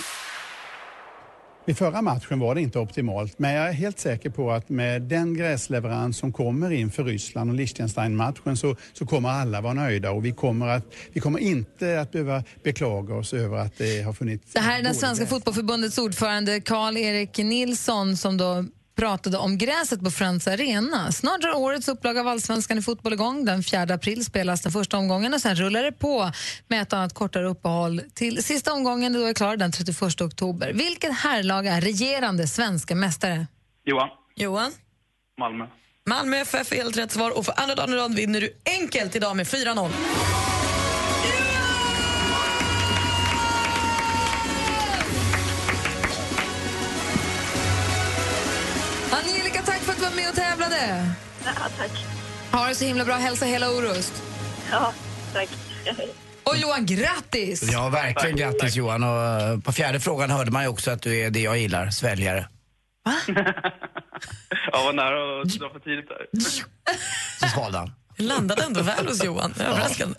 [1.67, 5.03] I förra matchen var det inte optimalt, men jag är helt säker på att med
[5.03, 10.11] den gräsleverans som kommer in för Ryssland och Liechtenstein-matchen så, så kommer alla vara nöjda
[10.11, 14.13] och vi kommer, att, vi kommer inte att behöva beklaga oss över att det har
[14.13, 14.53] funnits...
[14.53, 15.31] Det här är den svenska gräs.
[15.31, 21.13] fotbollförbundets ordförande Karl-Erik Nilsson som då pratade om gräset på Friends Arena.
[21.13, 23.45] Snart drar årets upplaga av Allsvenskan i fotboll igång.
[23.45, 26.31] Den 4 april spelas den första omgången och sen rullar det på
[26.69, 30.73] med ett annat kortare uppehåll till sista omgången då är klar den 31 oktober.
[30.73, 33.47] Vilket herrlag är regerande svenska mästare?
[33.85, 34.09] Johan.
[34.37, 34.73] Johan.
[35.39, 35.67] Malmö.
[36.07, 39.17] Malmö FF är helt rätt svar och för andra dagen i rad vinner du enkelt
[39.17, 39.91] idag med 4-0.
[50.71, 51.11] Tävlade.
[51.45, 51.91] Ja, tack.
[52.53, 53.15] Ha det så himla bra.
[53.15, 54.23] Hälsa hela Orust.
[54.71, 54.93] Ja,
[55.33, 55.49] tack.
[56.45, 57.73] Och Johan, grattis!
[57.73, 59.03] Ja, verkligen grattis Johan.
[59.05, 61.91] Och eh, på fjärde frågan hörde man ju också att du är det jag gillar,
[61.91, 62.49] sväljare.
[64.73, 66.27] Jag var nära att dra för tidigt där.
[67.41, 67.93] Så svalde han.
[68.17, 69.55] Landade ändå väl hos Johan.
[69.61, 70.15] Överraskande.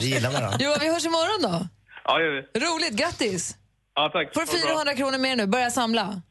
[0.00, 0.58] Vi gillar varandra.
[0.60, 1.68] Johan, vi hörs imorgon då.
[2.04, 2.60] Ja, gör vi.
[2.60, 3.56] Roligt, grattis!
[3.94, 4.34] Ja, tack.
[4.34, 4.68] Får Ha det bra.
[4.68, 5.46] 400 kronor mer nu.
[5.46, 6.22] Börja samla.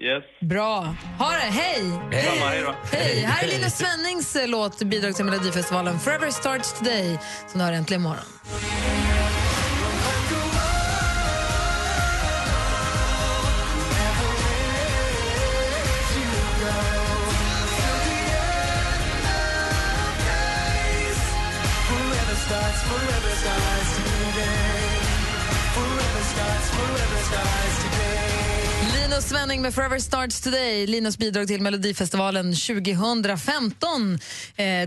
[0.00, 0.24] Yes.
[0.40, 0.94] Bra.
[1.18, 1.82] Ha det, hej!
[2.24, 2.74] Samma, hej då.
[2.92, 3.20] Hej!
[3.20, 7.72] Här är Linus Svennings eh, låt bidrag till Melodifestivalen Forever Starts Today som du har
[7.72, 8.24] äntligen imorgon.
[28.82, 30.86] Linus Svenning med Forever Starts Today.
[30.86, 34.14] Linus bidrag till Melodifestivalen 2015.
[34.14, 34.18] Eh,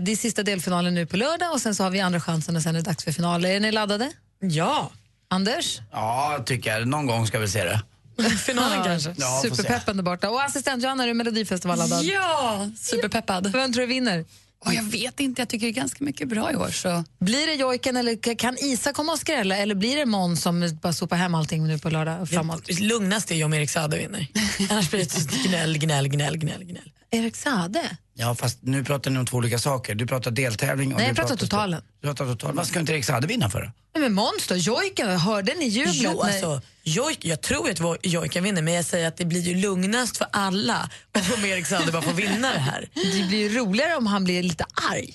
[0.02, 2.62] det är sista delfinalen nu på lördag och sen så har vi andra chansen och
[2.62, 3.44] sen är det dags för final.
[3.44, 4.12] Är ni laddade?
[4.40, 4.90] Ja.
[5.28, 5.80] Anders?
[5.92, 6.88] Ja, tycker jag.
[6.88, 7.82] Någon gång ska vi se det.
[8.38, 9.14] Finalen kanske.
[9.18, 9.56] Ja, får se.
[9.56, 10.30] Superpeppen där borta.
[10.30, 12.04] Och assistent Johanna, är du Melodifestival-laddad?
[12.04, 13.52] Ja, superpeppad.
[13.52, 14.24] Vem tror du vinner?
[14.64, 16.68] Och jag vet inte, jag tycker det är ganska mycket bra i år.
[16.68, 17.04] Så.
[17.18, 20.92] Blir det Jojken eller kan Isa komma och skrälla eller blir det Måns som bara
[20.92, 22.64] sopar hem allting nu på lördag framåt?
[22.66, 24.26] Det lugnaste är ju om Erik Saade vinner.
[24.70, 26.90] Annars blir det gnäll, gnäll, gnäll, gnäll, gnäll.
[27.12, 27.96] Erik Saade?
[28.14, 29.94] Ja, fast nu pratar ni om två olika saker.
[29.94, 31.82] Du pratar deltävling och Nej, jag pratar totalen.
[32.00, 32.56] Du pratar totalen.
[32.56, 33.60] Vad ska inte Erik Saade vinna för?
[33.94, 34.56] Nej, men Måns då?
[34.56, 35.94] Jojken, hörde ni jublet?
[35.96, 39.54] Jo, alltså, Jojk, jag tror att Jojkan vinner, men jag säger att det blir ju
[39.54, 40.90] lugnast för alla
[41.36, 42.88] om Erik Saade bara får vinna det här.
[42.94, 45.14] Det blir ju roligare om han blir lite arg.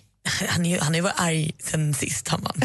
[0.49, 2.61] Han är han är ju varit arg sen sist, han vann.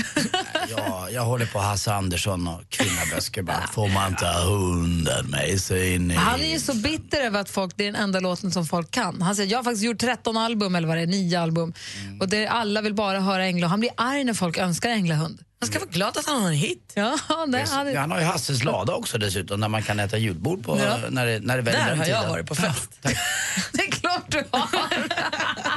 [0.77, 3.67] Ja, jag håller på Hasse Andersson och kvinnaböcker bara.
[3.67, 6.15] Får man inte ha hunden med sig in i...
[6.15, 8.91] Han är ju så bitter över att folk, det är den enda låten som folk
[8.91, 9.23] kan.
[9.23, 11.73] Han säger jag har faktiskt gjort 13 album, eller vad det är, 9 album.
[12.21, 13.71] Och det, alla vill bara höra Änglahund.
[13.71, 15.41] Han blir arg när folk önskar Änglahund.
[15.61, 16.93] Han ska vara glad att han har en hit.
[16.95, 20.19] Ja, det, han, Ja, han har ju Hasses lada också dessutom, där man kan äta
[20.19, 20.97] julbord på, Ja.
[21.11, 22.29] när, det, när det väl är Där har jag tiden.
[22.31, 22.91] varit på fest.
[23.73, 24.69] det är klart du har.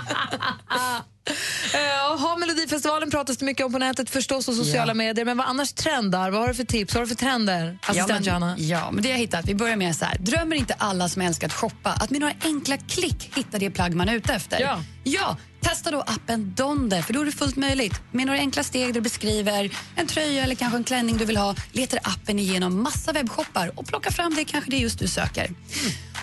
[2.19, 4.93] Ha Melodifestivalen pratas det mycket om på nätet förstås och sociala Ja.
[4.93, 5.25] medier.
[5.25, 6.29] Men vad annars trendar?
[6.31, 6.93] Vad har du för tips?
[6.93, 7.77] Vad har du för trender?
[7.81, 8.55] Assistent ja, men, Johanna.
[8.57, 9.45] ja, men det jag hittat.
[9.45, 10.17] Vi börjar med så här.
[10.19, 13.93] Drömmer inte alla som älskar att shoppa att med några enkla klick hitta det plagg
[13.95, 14.59] man är ute efter?
[14.61, 14.81] Ja.
[15.03, 18.01] ja testa då appen Donde, för då är det fullt möjligt.
[18.11, 21.37] Med några enkla steg där du beskriver en tröja eller kanske en klänning du vill
[21.37, 25.49] ha letar appen igenom massa webbshoppar och plockar fram det kanske det just du söker.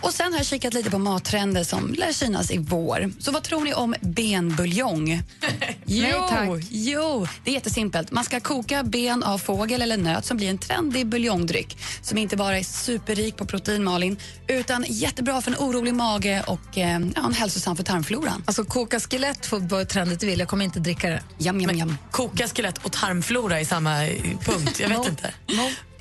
[0.03, 3.13] Och sen har jag kikat lite på mattrender som lär synas i vår.
[3.19, 5.23] Så vad tror ni om benbuljong?
[5.85, 6.49] Nej, tack.
[6.71, 8.11] Jo, det är jättesimpelt.
[8.11, 12.37] Man ska koka ben av fågel eller nöt som blir en trendig buljongdryck som inte
[12.37, 17.27] bara är superrik på protein, Malin, utan jättebra för en orolig mage och eh, ja,
[17.27, 18.43] en hälsosam för tarmfloran.
[18.47, 20.39] Alltså koka skelett får vara trendigt vill.
[20.39, 21.23] Jag kommer inte dricka det.
[21.39, 21.99] Jam, jam, jam.
[22.11, 24.81] Koka skelett och tarmflora i samma eh, punkt.
[24.81, 25.35] Jag vet inte.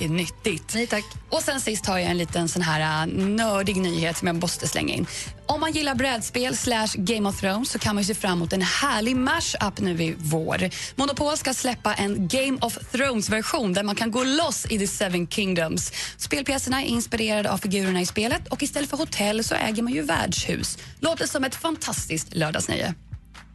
[0.01, 0.73] Är nyttigt.
[0.73, 1.05] Nej tack.
[1.29, 4.67] Och sen sist har jag en liten sån här uh, nördig nyhet som jag måste
[4.67, 5.05] slänga in.
[5.45, 8.53] Om man gillar brädspel slash Game of Thrones så kan man ju se fram emot
[8.53, 10.69] en härlig mashup nu i vår.
[10.95, 15.27] Monopol ska släppa en Game of Thrones-version där man kan gå loss i The Seven
[15.27, 15.91] Kingdoms.
[16.17, 20.01] Spelpjäserna är inspirerade av figurerna i spelet och istället för hotell så äger man ju
[20.01, 20.77] värdshus.
[20.99, 22.93] Låter som ett fantastiskt lördagsnöje.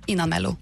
[0.07, 0.57] Innan Mello.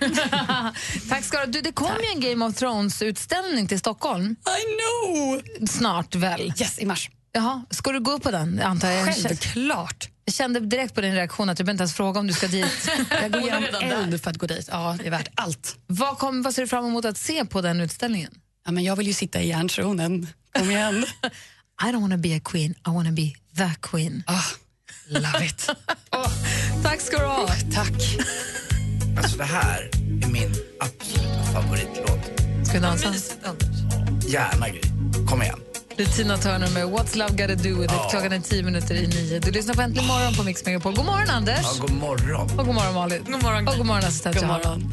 [1.08, 4.24] Tack ska du Det kommer ju en Game of Thrones-utställning till Stockholm.
[4.30, 5.42] I know!
[5.68, 6.52] Snart väl?
[6.58, 7.10] Yes, i mars.
[7.32, 8.60] Jaha, ska du gå på den?
[8.62, 9.14] Antar jag.
[9.14, 10.08] Självklart.
[10.24, 12.46] Jag kände direkt på din reaktion att du behöver inte ens fråga om du ska
[12.46, 12.88] dit.
[13.22, 13.92] Jag går där.
[13.92, 14.68] eld för att gå dit.
[14.72, 15.76] Ja, det är värt allt.
[15.86, 18.34] vad, kom, vad ser du fram emot att se på den utställningen?
[18.64, 20.26] Ja, men jag vill ju sitta i järntronen.
[20.58, 21.06] Kom igen.
[21.82, 24.22] I don't wanna be a queen, I wanna be the queen.
[24.26, 24.42] Ah,
[25.08, 25.70] love it.
[26.82, 27.48] Tack ska du ha.
[27.74, 27.92] Tack.
[29.16, 29.90] Alltså det här
[30.22, 32.40] är min absoluta favoritlåt.
[32.64, 33.14] Ska vi dansa?
[34.28, 34.80] Gärna Gry.
[35.28, 35.58] Kom igen.
[35.96, 38.10] Det är Tina Turner med What's Love Gotta Do With It.
[38.10, 39.40] Klockan är tio minuter i nio.
[39.40, 40.94] Du lyssnar på Äntligen morgon på Mix Megapol.
[40.94, 41.58] God morgon, Anders.
[41.62, 42.50] Ja, god morgon.
[42.58, 43.24] Och god morgon, Malin.
[43.30, 43.68] God morgon.
[43.68, 44.68] Och god morgon, assistent God Johanna.
[44.68, 44.92] morgon.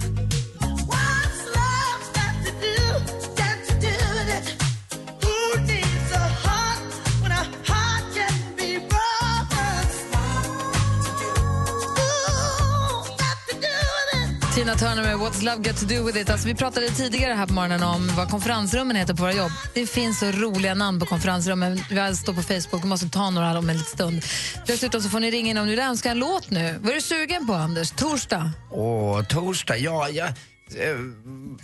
[14.64, 16.30] Tina Turner med What's Love Got To Do With It.
[16.30, 19.52] Alltså, vi pratade tidigare här på morgonen om vad konferensrummen heter på våra jobb.
[19.74, 21.80] Det finns så roliga namn på konferensrummen.
[21.90, 24.22] Vi står på Facebook och måste ta några om en liten stund.
[24.68, 26.80] Dessutom så får ni ringa in om ni vill önska en låt nu.
[26.82, 27.92] Vad är du sugen på, Anders?
[27.92, 28.52] Torsdag?
[28.72, 29.78] Åh, torsdag.
[29.78, 30.26] Ja, ja.
[30.26, 30.98] eh,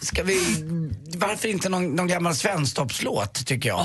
[0.01, 0.39] Ska vi...
[1.15, 3.79] Varför inte någon, någon gammal svensktoppslåt, tycker jag.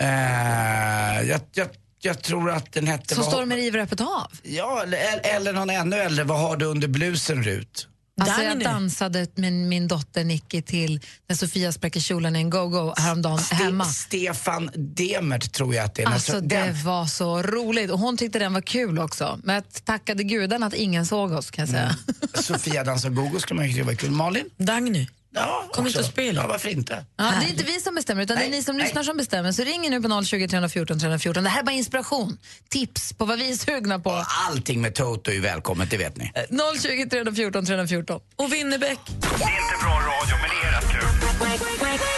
[0.00, 1.68] Eh, jag, jag.
[2.00, 3.14] jag tror att den hette...
[3.14, 4.32] Som vad- står med river öppet hav.
[4.42, 6.24] Ja, eller, eller någon ännu äldre.
[6.24, 7.88] Vad har du under blusen, Rut?
[8.20, 12.94] Alltså jag dansade med min dotter Nicky till när Sofia spräcker kjolen i en go-go
[12.96, 13.84] häromdagen hemma.
[13.84, 16.06] Stefan Demert tror jag att det är.
[16.06, 19.40] Alltså det den- var så roligt och hon tyckte den var kul också.
[19.44, 21.96] Men jag tackade gudarna att ingen såg oss kan jag säga.
[22.34, 24.10] Sofia dansar gogo skulle man ju tycka var kul.
[24.10, 24.50] Malin?
[24.56, 25.08] Dagny.
[25.36, 25.86] Ja, Kom också.
[25.86, 26.40] inte och spela.
[26.42, 27.04] Ja, varför inte?
[27.16, 29.52] Ja, det är inte vi som bestämmer utan det är ni som lyssnar som bestämmer.
[29.52, 31.44] Så ring nu på 020 314 314.
[31.44, 34.24] Det här är bara inspiration, tips på vad vi är sugna på.
[34.48, 36.32] Allting med Toto är ju välkommet, det vet ni.
[36.82, 38.20] 020 314 314.
[38.36, 38.98] Och Winnerbäck.
[39.06, 42.16] Det är inte bra radio, men det är rätt kul.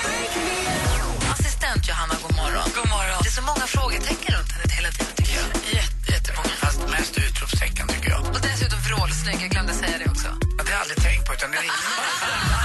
[1.32, 2.68] Assistent Johanna, god morgon.
[2.76, 3.18] God morgon.
[3.22, 5.46] Det är så många frågetecken runt henne hela tiden tycker jag.
[5.78, 6.54] Jätte, jättemånga.
[6.64, 8.20] Fast mest utropstecken tycker jag.
[8.34, 10.28] Och dessutom vrålsnygg, jag glömde säga det också.
[10.58, 11.62] Ja, Det har jag aldrig tänkt på, utan det är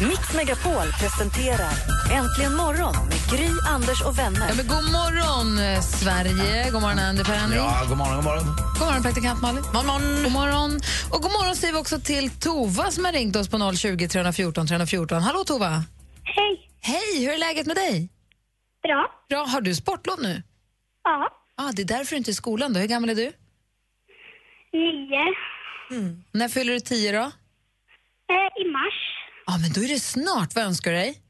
[0.00, 1.74] Mix Megapol presenterar
[2.12, 4.48] Äntligen morgon med Gry, Anders och vänner.
[4.48, 6.70] Ja, men god morgon, eh, Sverige.
[6.70, 7.56] God morgon, Andy Ferrandi.
[7.56, 8.44] Ja, god morgon, god morgon.
[8.78, 9.62] God morgon, praktikant Malin.
[9.62, 10.22] God morgon.
[10.24, 10.70] God morgon.
[11.12, 14.66] Och god morgon säger vi också till Tova som har ringt oss på 020 314
[14.66, 15.22] 314.
[15.22, 15.70] Hallå Tova!
[16.24, 16.70] Hej!
[16.80, 18.08] Hej, hur är läget med dig?
[18.82, 19.10] Bra.
[19.28, 19.44] Bra.
[19.46, 20.42] Har du sportlov nu?
[21.04, 21.28] Ja.
[21.56, 22.72] Ah, det är därför du inte är i skolan.
[22.72, 22.80] Då.
[22.80, 23.32] Hur gammal är du?
[24.72, 25.24] Nio.
[26.32, 27.24] När fyller du tio då?
[27.24, 29.13] Eh, I mars.
[29.46, 30.54] Ja, men då är det snart.
[30.54, 31.20] Vad önskar du dig?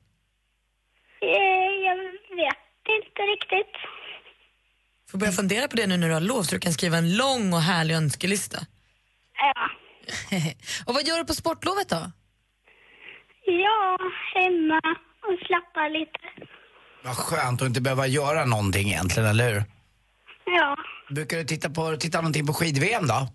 [1.20, 1.96] Eh, jag
[2.40, 3.74] vet inte riktigt.
[5.10, 7.16] Får börja fundera på det nu när du har lov så du kan skriva en
[7.16, 8.58] lång och härlig önskelista.
[9.36, 9.70] Ja.
[10.86, 12.10] och vad gör du på sportlovet då?
[13.46, 13.98] Ja,
[14.34, 14.80] hemma
[15.22, 16.18] och slappa lite.
[17.04, 19.62] Vad skönt att inte behöva göra någonting egentligen, eller hur?
[20.44, 20.76] Ja.
[21.10, 23.28] Brukar du titta, på, titta någonting på skid-VM då?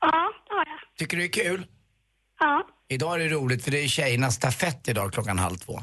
[0.00, 0.80] Ja, det har jag.
[0.98, 1.66] Tycker du det är kul?
[2.40, 2.66] Ja.
[2.88, 5.82] Idag är det roligt för det är tjejernas stafett idag klockan halv två.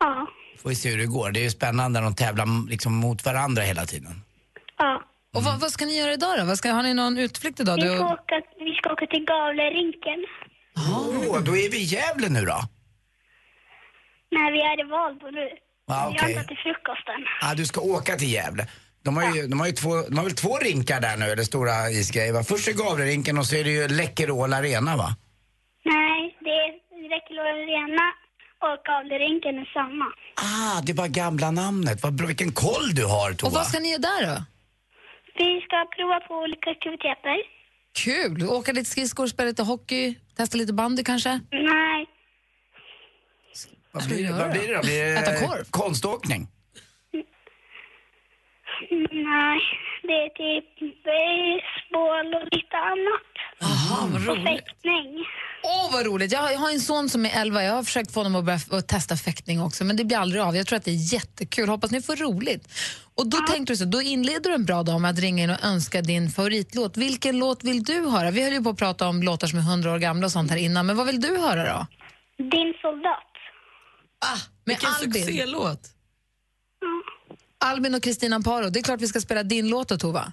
[0.00, 0.26] Ja.
[0.62, 1.30] Får vi se hur det går.
[1.30, 4.22] Det är ju spännande när de tävlar liksom mot varandra hela tiden.
[4.78, 5.02] Ja.
[5.34, 6.44] Och vad, vad ska ni göra idag då?
[6.44, 7.76] Vad ska, har ni någon utflykt idag?
[7.76, 10.26] Vi Du, ska åka, vi ska åka till Gavlerinken.
[10.76, 12.60] Åh, då är vi i Gävle nu då.
[14.30, 15.48] Nej, vi är i Valbo nu.
[15.86, 16.34] Ja, Vi okej.
[16.34, 17.20] har inte till frukosten.
[17.42, 18.66] Ah, du ska åka till Gävle.
[19.04, 21.42] De har, ju, de, har ju två, de har väl två rinkar där nu, eller
[21.42, 22.42] stora isgrejer va?
[22.42, 25.16] Först är Gavlerinken och så är det ju Läkerol Arena va?
[25.84, 26.70] Nej, det är
[27.14, 28.06] Räckelå Arena
[28.66, 30.04] och Gavlerinken är samma.
[30.34, 32.02] Ah, det var gamla namnet.
[32.02, 33.48] Vad bra, vilken koll du har Tova.
[33.48, 34.44] och vad ska ni göra där då?
[35.34, 37.36] Vi ska prova på olika aktiviteter.
[38.04, 38.46] Kul!
[38.48, 41.40] Åka lite skridskor, spela lite hockey, testa lite bandy kanske?
[41.50, 42.06] Nej,
[43.92, 44.80] vad, blir det, vad blir det då?
[44.80, 45.64] Blir det Äta korv?
[45.70, 46.46] konståkning?
[49.10, 49.60] nej,
[50.02, 50.68] det är typ
[51.04, 53.29] baseball och lite annat.
[53.60, 54.44] Jaha, vad Och roligt.
[54.48, 55.24] fäktning.
[55.62, 56.32] Åh, vad roligt.
[56.32, 57.62] Jag har, jag har en son som är 11.
[57.64, 60.42] Jag har försökt få honom att börja att testa fäktning också, men det blir aldrig
[60.42, 60.56] av.
[60.56, 61.68] Jag tror att det är jättekul.
[61.68, 62.68] Hoppas ni får roligt.
[63.14, 65.50] Och då tänkte du så, då inleder du en bra dag med att ringa in
[65.50, 66.96] och önska din favoritlåt.
[66.96, 68.30] Vilken låt vill du höra?
[68.30, 70.50] Vi höll ju på att prata om låtar som är 100 år gamla och sånt
[70.50, 71.86] här innan, men vad vill du höra då?
[72.44, 73.26] Din soldat.
[74.24, 75.24] Ah, med Vilken Albin.
[75.24, 75.80] succélåt.
[77.64, 78.70] Albin och Kristina Amparo.
[78.70, 80.32] Det är klart vi ska spela din låt då, Tova.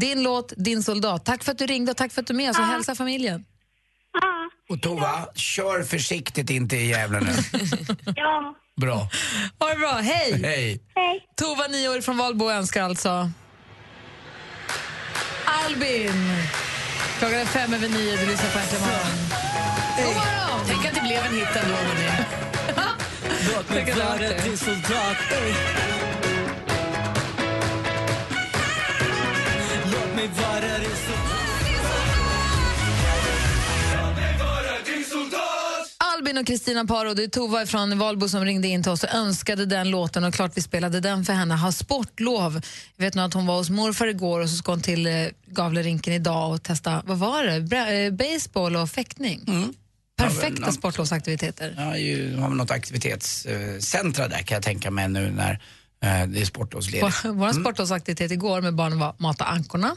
[0.00, 1.24] Din låt, din soldat.
[1.24, 2.94] Tack för att du ringde och tack för att du är med oss och hälsa
[2.94, 3.44] familjen.
[4.20, 4.50] Ja.
[4.74, 7.32] Och Tova, kör försiktigt in till Gävle nu.
[8.16, 8.54] Ja.
[8.80, 9.08] Bra.
[9.58, 10.42] Ha det bra, hej!
[10.42, 10.80] Hej.
[10.94, 11.20] Hej.
[11.36, 13.30] Tova, nio år från Valbo, önskar alltså
[15.44, 16.12] Albin.
[17.18, 19.16] Klockan är fem över nio, du lyssnar på Äntligen morgon.
[19.96, 20.60] God morgon!
[20.66, 21.74] Tänk att det blev en hit ändå.
[21.74, 22.10] hörni.
[23.54, 25.16] Låt mig vara din soldat.
[25.30, 26.03] Låt
[30.28, 30.90] mig vara din
[35.98, 39.14] Albin och Kristina Paro, det är Tova från Valbo som ringde in till oss och
[39.14, 41.54] önskade den låten och klart vi spelade den för henne.
[41.54, 42.60] Har sportlov.
[42.96, 45.12] Jag vet nog att hon var hos morfar igår och så ska hon till eh,
[45.46, 49.40] Gavlerinken idag och testa, vad var det, Bra, eh, baseball och fäktning.
[50.16, 51.74] Perfekta Ja, något- sportlovsaktiviteter.
[51.78, 55.52] Ja, ju, har något aktivitetscentra där kan jag tänka mig nu när
[56.04, 57.24] eh, det är sportlovsledigt.
[57.24, 59.96] Vår, vår sportlovsaktivitet igår med barnen var mata ankorna.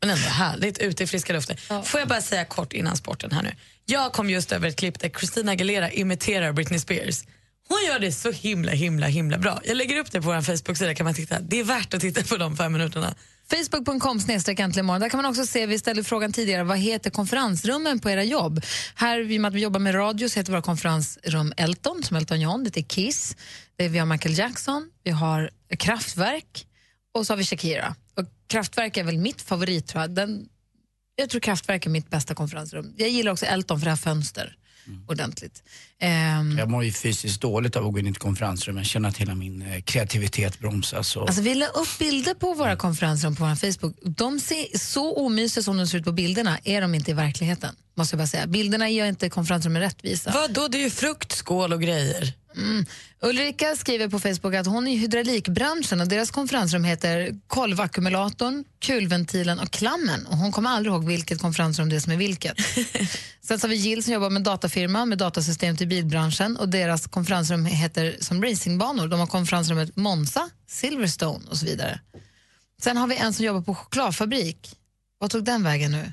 [0.00, 1.56] Men ändå härligt, ute i friska luften.
[1.84, 3.54] Får jag bara säga kort innan sporten här nu.
[3.84, 7.24] Jag kom just över ett klipp där Christina Aguilera imiterar Britney Spears.
[7.68, 9.60] Hon gör det så himla, himla, himla bra.
[9.64, 11.40] Jag lägger upp det på vår Facebook-sida kan man titta.
[11.40, 13.14] Det är värt att titta på de fem minuterna.
[13.50, 15.00] Facebook.com snedstreck äntligen morgon.
[15.00, 18.64] Där kan man också se, vi ställde frågan tidigare, vad heter konferensrummen på era jobb?
[18.94, 22.16] Här, i och med att vi jobbar med radio, så heter våra konferensrum Elton, som
[22.16, 23.36] Elton John, det är Kiss,
[23.76, 26.66] det är, vi har Michael Jackson, vi har Kraftwerk
[27.14, 27.94] och så har vi Shakira.
[28.52, 30.10] Kraftwerk är väl mitt favorit, tror jag.
[30.10, 30.48] Den,
[31.16, 32.94] jag tror Kraftwerk är mitt bästa konferensrum.
[32.96, 34.56] Jag gillar också Elton för det här fönster.
[35.08, 35.62] ordentligt.
[36.00, 38.76] Ehm, Jag mår ju fysiskt dåligt av att gå in i ett konferensrum.
[38.76, 41.16] Jag känner att hela min eh, kreativitet bromsas.
[41.16, 41.22] Och...
[41.28, 43.96] Alltså vi la upp bilder på våra konferensrum på vår Facebook.
[44.16, 47.74] De ser så omysiga som de ser ut på bilderna är de inte i verkligheten.
[47.94, 48.46] Måste jag bara säga.
[48.46, 50.30] Bilderna gör inte konferensrummen rättvisa.
[50.34, 50.68] Vad då?
[50.68, 52.32] Det är ju fruktskål och grejer.
[52.56, 52.86] Mm.
[53.20, 59.58] Ulrika skriver på Facebook att hon är i hydraulikbranschen och deras konferensrum heter kolvackumulatorn, kulventilen
[59.58, 60.26] och klammen.
[60.26, 62.56] Och hon kommer aldrig ihåg vilket konferensrum det är som är vilket.
[63.40, 67.06] Sen så har vi Jill som jobbar med datafirma med datasystem till bilbranschen och deras
[67.06, 69.08] konferensrum heter som racingbanor.
[69.08, 72.00] De har konferensrummet Monza, Silverstone och så vidare.
[72.82, 74.76] Sen har vi en som jobbar på chokladfabrik.
[75.18, 76.12] Vad tog den vägen nu?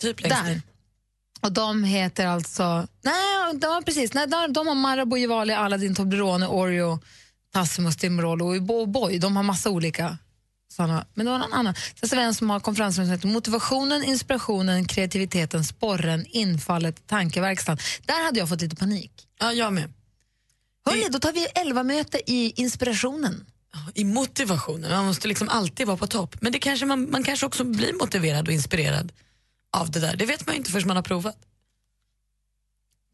[0.00, 0.62] Typ längst Där.
[1.40, 2.86] Och de heter alltså...
[3.02, 7.00] Nej, de, precis, nej, de, de har Marabou, Givali, Aladdin, Toblerone, Oreo,
[7.52, 9.18] Tassimo, Stimrolo och Bo- Boy.
[9.18, 10.18] De har massa olika
[10.72, 11.06] såna.
[11.14, 11.74] Men det var någon annan.
[12.00, 17.06] Sen så har vi en som har konferensrum som heter Motivationen, inspirationen, kreativiteten, sporren, infallet,
[17.06, 17.78] tankeverkstan.
[18.06, 19.12] Där hade jag fått lite panik.
[19.40, 19.92] Ja, jag med.
[20.86, 23.46] Hörrni, då tar vi elva möte i inspirationen.
[23.94, 24.90] I motivationen.
[24.90, 26.36] Man måste liksom alltid vara på topp.
[26.40, 29.12] Men det kanske man, man kanske också blir motiverad och inspirerad
[29.76, 30.16] av det där.
[30.16, 31.36] Det vet man ju inte förrän man har provat.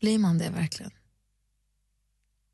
[0.01, 0.93] Blir man det verkligen?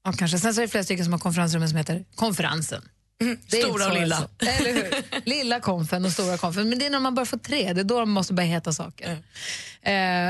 [0.05, 0.39] Ja, kanske.
[0.39, 2.89] Sen så är det flera stycken som har konferensrummen som heter Konferensen.
[3.19, 3.41] Det är Mm,
[3.73, 4.17] stora och lilla.
[4.17, 4.47] alltså.
[4.47, 5.21] Eller hur?
[5.29, 6.69] Lilla konfen och stora konfen.
[6.69, 8.73] Men det är när man bara får tre, det är då de måste börja heta
[8.73, 9.11] saker.
[9.83, 10.29] Eh,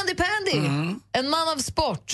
[0.00, 0.68] Andy Pandy,
[1.12, 2.12] en man av sport.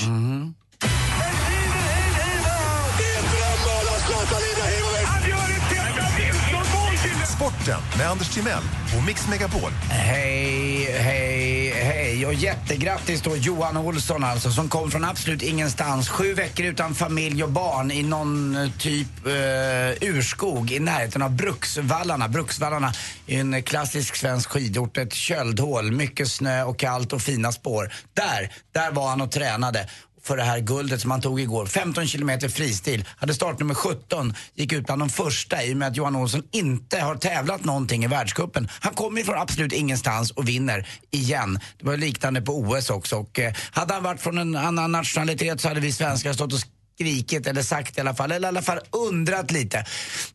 [7.69, 8.63] Sporten med Anders Timell
[8.99, 9.71] och Mix Megapol.
[9.91, 16.09] Hej, hej, hej och jättegrattis då Johan Olsson alltså som kom från absolut ingenstans.
[16.09, 21.31] Sju veckor utan familj och barn i någon eh, typ eh, urskog i närheten av
[21.31, 22.29] Bruksvallarna.
[22.29, 22.93] Bruksvallarna
[23.27, 27.93] är en klassisk svensk skidort, ett köldhål, mycket snö och kallt och fina spår.
[28.15, 29.89] Där, där var han och tränade
[30.29, 31.67] för det här guldet som han tog igår.
[31.67, 33.05] 15 kilometer fristil.
[33.17, 34.35] Hade startnummer 17.
[34.55, 38.05] Gick ut bland de första i och med att Johan Olsson inte har tävlat någonting
[38.05, 38.69] i världscupen.
[38.81, 41.61] Han kommer från absolut ingenstans och vinner igen.
[41.79, 43.17] Det var liknande på OS också.
[43.17, 46.61] Och, eh, hade han varit från en annan nationalitet så hade vi svenskar stått och
[46.99, 49.85] skrikit eller sagt i alla fall, eller i alla fall undrat lite.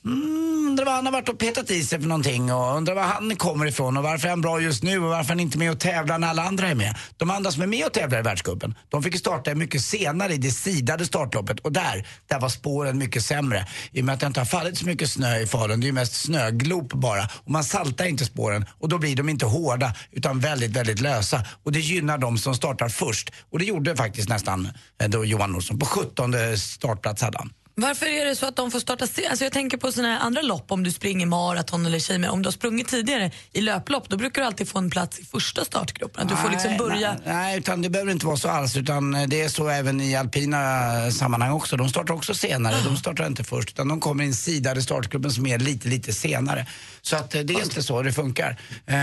[0.06, 3.04] Mm, undrar vad han har varit och petat i sig för någonting och undrar var
[3.04, 5.58] han kommer ifrån och varför är han bra just nu och varför är han inte
[5.58, 6.96] med och tävlar när alla andra är med.
[7.18, 10.34] De andra som är med och tävlar i världscupen, de fick ju starta mycket senare
[10.34, 13.68] i det sidade startloppet och där, där var spåren mycket sämre.
[13.92, 15.88] I och med att det inte har fallit så mycket snö i Falun, det är
[15.88, 19.94] ju mest snöglop bara och man saltar inte spåren och då blir de inte hårda
[20.12, 24.30] utan väldigt, väldigt lösa och det gynnar de som startar först och det gjorde faktiskt
[24.30, 24.70] nästan
[25.02, 25.80] eh, då Johan Olsson.
[25.80, 27.54] På 17 startplats hade han.
[27.76, 30.42] Varför är det så att de får starta se- alltså Jag tänker på såna andra
[30.42, 32.30] lopp, om du springer maraton eller tjejmer.
[32.30, 35.26] Om du har sprungit tidigare i löplopp, då brukar du alltid få en plats i
[35.26, 36.24] första startgruppen.
[36.24, 37.12] Att du får liksom Nej, börja...
[37.14, 38.78] Nej, nej, utan det behöver inte vara så alls.
[38.78, 41.78] Utan det är så även i alpina sammanhang också.
[41.78, 42.76] De startar också senare.
[42.86, 43.70] De startar inte först.
[43.70, 46.66] Utan de kommer i en sidade startgruppen som är lite, lite senare.
[47.02, 48.60] Så att eh, det är inte så det funkar.
[48.86, 48.96] Eh,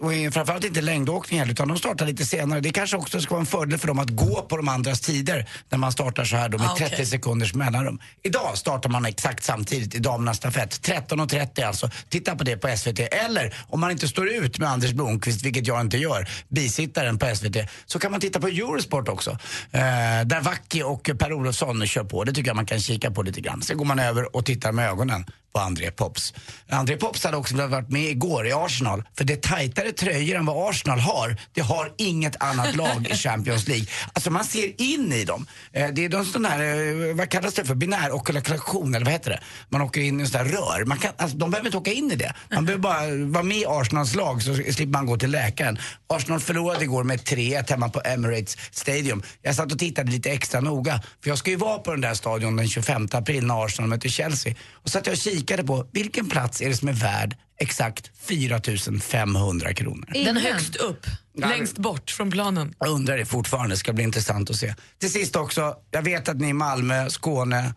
[0.00, 1.52] och i- framförallt inte längdåkning heller.
[1.52, 2.60] Utan de startar lite senare.
[2.60, 5.48] Det kanske också ska vara en fördel för dem att gå på de andras tider.
[5.68, 6.88] När man startar så här då med Ah, okej.
[6.88, 7.98] 30 sekunders mellanrum.
[8.22, 10.86] Idag startar man exakt samtidigt i damernas stafett.
[10.86, 11.90] 13.30 alltså.
[12.08, 13.00] Titta på det på SVT.
[13.00, 17.34] Eller om man inte står ut med Anders Blomqvist, vilket jag inte gör, bisittaren på
[17.36, 19.30] SVT, så kan man titta på Eurosport också.
[19.30, 19.80] Eh,
[20.24, 22.24] där Vacki och Per Olofsson kör på.
[22.24, 23.62] Det tycker jag man kan kika på lite grann.
[23.62, 26.34] Sen går man över och tittar med ögonen på André Pops.
[26.68, 29.02] André Pops hade också varit med igår i Arsenal.
[29.16, 31.36] För det tajtare tröjor än vad Arsenal har.
[31.52, 33.86] Det har inget annat lag i Champions League.
[34.12, 35.46] Alltså man ser in i dem.
[35.72, 39.12] Eh, det är de sån här, eh, vad kallas det för, binär okulation eller vad
[39.12, 39.40] heter det?
[39.68, 40.84] Man åker in i en sån där rör.
[40.84, 42.34] Man kan, alltså, de behöver inte åka in i det.
[42.54, 45.78] Man behöver bara vara med i Arsenals lag så slipper man gå till läkaren.
[46.06, 49.22] Arsenal förlorade igår med 3-1 hemma på Emirates Stadium.
[49.42, 51.00] Jag satt och tittade lite extra noga.
[51.22, 54.08] För jag ska ju vara på den där stadion den 25 april när Arsenal möter
[54.08, 54.54] Chelsea.
[54.72, 58.10] Och så att jag och kikade på vilken plats är det som är värd exakt
[58.20, 58.60] 4
[59.02, 60.06] 500 kronor.
[60.24, 62.74] Den högst upp, längst bort från planen.
[62.78, 64.74] Jag undrar det fortfarande, det ska bli intressant att se.
[64.98, 67.74] Till sist också, jag vet att ni i Malmö, Skåne,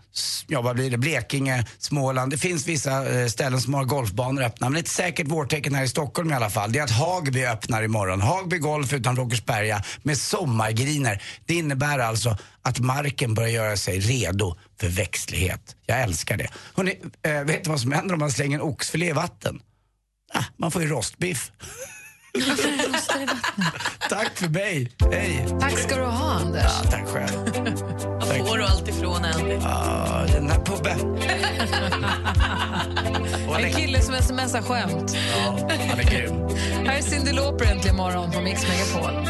[0.47, 4.69] ja vad blir det, Blekinge, Småland, det finns vissa eh, ställen som har golfbanor öppna.
[4.69, 7.83] Men ett säkert vårtecken här i Stockholm i alla fall, det är att Hagby öppnar
[7.83, 8.21] imorgon.
[8.21, 11.23] Hagby Golf utanför Åkersberga med sommargriner.
[11.45, 15.75] Det innebär alltså att marken börjar göra sig redo för växtlighet.
[15.85, 16.47] Jag älskar det.
[16.75, 19.59] Hörrni, eh, vet du vad som händer om man slänger en oxfilé i vatten?
[20.33, 21.51] Ah, man får ju rostbiff.
[24.09, 24.91] Tack för mig.
[25.11, 25.45] Hej.
[25.59, 26.63] Tack ska du ha, Anders.
[26.83, 27.31] Ja, tack själv.
[28.19, 29.53] Var får du allt ifrån, Andy?
[29.63, 30.95] Ja, den här Pubbe.
[33.59, 35.17] En kille som smsar skämt.
[35.35, 36.33] Ja, han är grym.
[36.87, 39.27] Här är Cyndi Lauper äntligen morgon på Mix Megapol.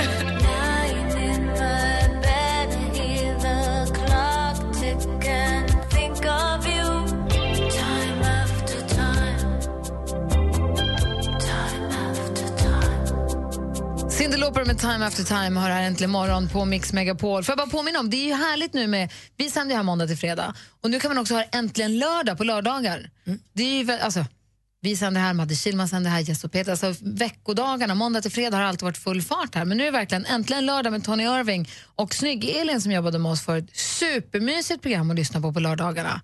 [14.25, 17.43] Cyndi Lauper med Time After Time har här äntligen morgon på Mix Megapol.
[17.43, 19.83] Får jag bara påminna om, det är ju härligt nu med, vi sänder ju här
[19.83, 23.09] måndag till fredag och nu kan man också ha äntligen lördag på lördagar.
[23.53, 24.25] Det är ju, alltså,
[24.81, 26.71] vi sänder här, Madde Kihlman sänder här, Jess och Peter.
[26.71, 29.65] Alltså, veckodagarna, måndag till fredag har alltid varit full fart här.
[29.65, 33.31] Men nu är det verkligen äntligen lördag med Tony Irving och Snygg-Elin som jobbade med
[33.31, 36.21] oss för ett supermysigt program att lyssna på på lördagarna.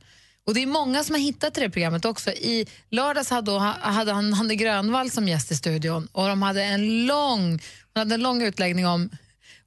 [0.47, 2.31] Och det är många som har hittat till det programmet också.
[2.31, 7.05] I lördags hade, hade han Hanne Grönvall som gäst i studion och de hade en
[7.05, 7.59] lång,
[7.93, 9.09] hon hade en lång utläggning om,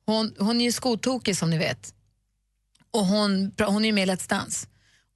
[0.07, 1.95] hon, hon är ju skotokig som ni vet.
[2.91, 4.67] Och hon, hon är ju med i Let's Dance.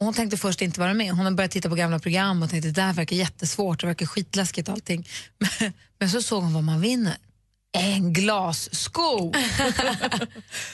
[0.01, 1.11] Och hon tänkte först inte vara med.
[1.11, 4.07] Hon har börjat titta på gamla program och tänkte det där verkar jättesvårt, det verkar
[4.07, 5.09] skitläskigt och allting.
[5.39, 7.17] Men, men så såg hon vad man vinner.
[7.73, 9.03] En glassko!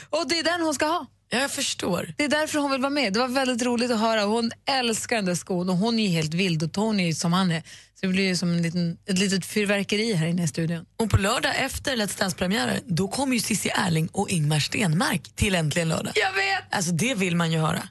[0.09, 1.05] och det är den hon ska ha.
[1.29, 2.13] Jag förstår.
[2.17, 3.13] Det är därför hon vill vara med.
[3.13, 4.23] Det var väldigt roligt att höra.
[4.23, 7.33] Hon älskar den där skon och hon är helt vild och Tony är ju som
[7.33, 7.61] han är.
[7.61, 10.85] Så det blir ju som en liten, ett litet fyrverkeri här inne i studion.
[10.97, 15.55] Och på lördag efter Let's Dance-premiären, då kommer ju Cissi Erling och Ingmar Stenmark till
[15.55, 16.13] Äntligen lördag.
[16.15, 16.63] Jag vet!
[16.75, 17.89] Alltså det vill man ju höra.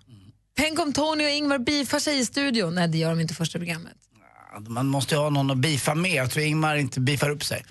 [0.57, 2.75] Tänk om Tony och Ingmar bifar sig i studion.
[2.75, 3.93] Nej, det gör de inte i första programmet.
[4.69, 6.11] Man måste ju ha någon att bifa med.
[6.11, 7.65] Jag tror Ingmar inte bifar upp sig.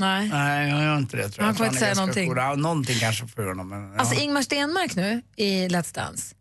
[0.00, 0.28] Nej.
[0.28, 1.56] Nej, jag gör inte det tror jag.
[1.56, 2.28] Tror kommer inte säga någonting.
[2.34, 2.58] cool.
[2.58, 3.68] Någonting kanske för honom.
[3.68, 3.98] Men, ja.
[3.98, 6.34] Alltså Ingmar Stenmark nu i Let's Dance.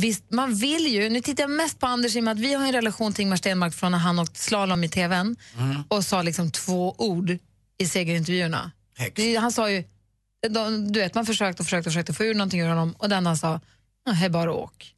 [0.00, 2.54] Visst, man vill ju, nu tittar jag mest på Anders i och med att vi
[2.54, 5.82] har en relation till Ingmar Stenmark från när han åkte slalom i tvn Mm.
[5.88, 7.38] och sa liksom två ord
[7.78, 8.70] i segerintervjuerna.
[9.14, 9.84] Det, han sa ju,
[10.50, 13.08] de, du vet man försökte och försökte och försökte få ur någonting ur honom och
[13.08, 13.60] den han sa,
[14.06, 14.94] "Nej, bara åk.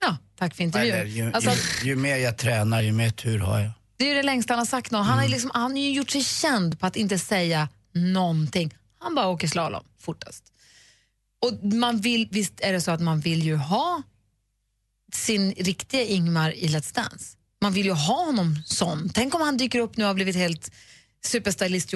[0.00, 0.94] Ja, tack för intervjun.
[0.94, 1.50] Eller, ju, Alltså,
[1.82, 3.70] ju, ju mer jag tränar, ju mer tur har jag.
[3.98, 5.06] Det är ju det längsta han har sagt något.
[5.06, 5.18] Han, Mm.
[5.18, 8.74] har ju liksom, han har ju gjort sig känd på att inte säga någonting.
[8.98, 10.44] Han bara åker slalom fortast.
[11.42, 14.02] Och man vill, visst är det så att man vill ju ha
[15.12, 17.36] sin riktiga Ingmar i Let's Dance.
[17.60, 19.08] Man vill ju ha honom sån.
[19.14, 20.70] Tänk om han dyker upp nu och har blivit helt
[21.24, 21.92] superstylist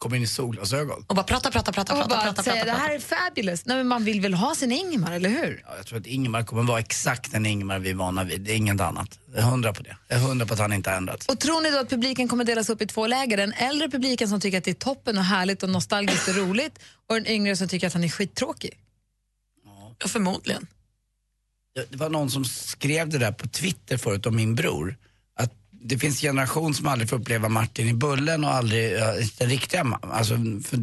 [0.00, 1.04] Kommer in i solglasögon.
[1.06, 3.66] Och bara prata, prata, prata, Och prata, bara prata, säga prata, det här är fabulous.
[3.66, 5.64] Nej, men man vill väl ha sin Ingmar, eller hur?
[5.66, 8.40] Ja, jag tror att Ingmar kommer vara exakt den Ingmar vi är vana vid.
[8.40, 9.18] Det är inget annat.
[9.26, 9.96] Jag är hundra på det.
[10.08, 11.26] Jag är hundra på att han inte har ändrats.
[11.26, 13.36] Och tror ni då att publiken kommer delas upp i två läger?
[13.36, 16.78] Den äldre publiken som tycker att det är toppen och härligt och nostalgiskt och roligt
[17.08, 18.78] och den yngre som tycker att han är skittråkig?
[19.98, 20.66] Ja, förmodligen.
[21.74, 24.96] Det det var någon som skrev det där på Twitter förut om min bror.
[25.82, 29.98] Det finns generation som aldrig får uppleva Martin i Bullen och aldrig ja, den riktiga,
[30.02, 30.36] alltså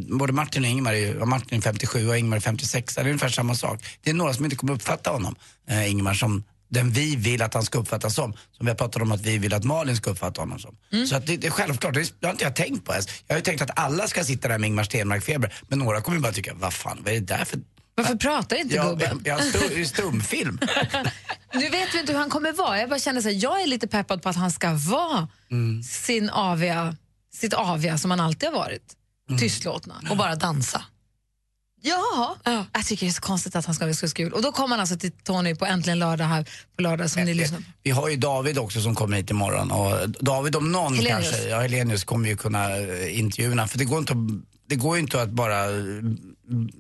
[0.10, 3.06] både Martin och Ingmar är ju, Martin är 57 och Ingmar är 56, det är
[3.06, 3.84] ungefär samma sak.
[4.04, 5.36] Det är några som inte kommer uppfatta honom,
[5.70, 8.34] eh, Ingmar, som den vi vill att han ska uppfattas som.
[8.34, 10.76] Som vi har pratat om att vi vill att Malin ska uppfatta honom som.
[11.08, 13.08] Så att det, det är självklart, det har inte jag tänkt på ens.
[13.28, 16.18] Jag har ju tänkt att alla ska sitta där med Ingmar Stenmark-feber, men några kommer
[16.18, 17.60] ju bara tycka, vad fan, vad är det där för...
[17.98, 19.22] Varför pratar inte Ja, gubben?
[19.26, 20.60] jag, jag stum, stumfilm.
[21.54, 22.80] Nu vet vi inte hur han kommer vara.
[22.80, 25.28] Jag bara känner så här, jag är lite peppad på att han ska vara
[25.90, 26.96] sin aviga,
[27.34, 28.94] sitt aviga som han alltid har varit.
[29.40, 29.96] Tystlåtna.
[30.10, 30.82] Och bara dansa.
[31.82, 32.36] Ja,
[32.74, 34.34] jag tycker det är så konstigt att han ska vara så kul.
[34.34, 37.34] Och då kommer han alltså till Tony på Äntligen lördag här på lördag som ni
[37.34, 37.64] lyssnar på.
[37.84, 41.30] Vi har ju David också som kommer hit imorgon och David om någon Helenius.
[41.30, 44.18] kanske, ja Helenius kommer ju kunna eh, intervjua för det går inte att,
[44.70, 45.72] det går ju inte att bara eh,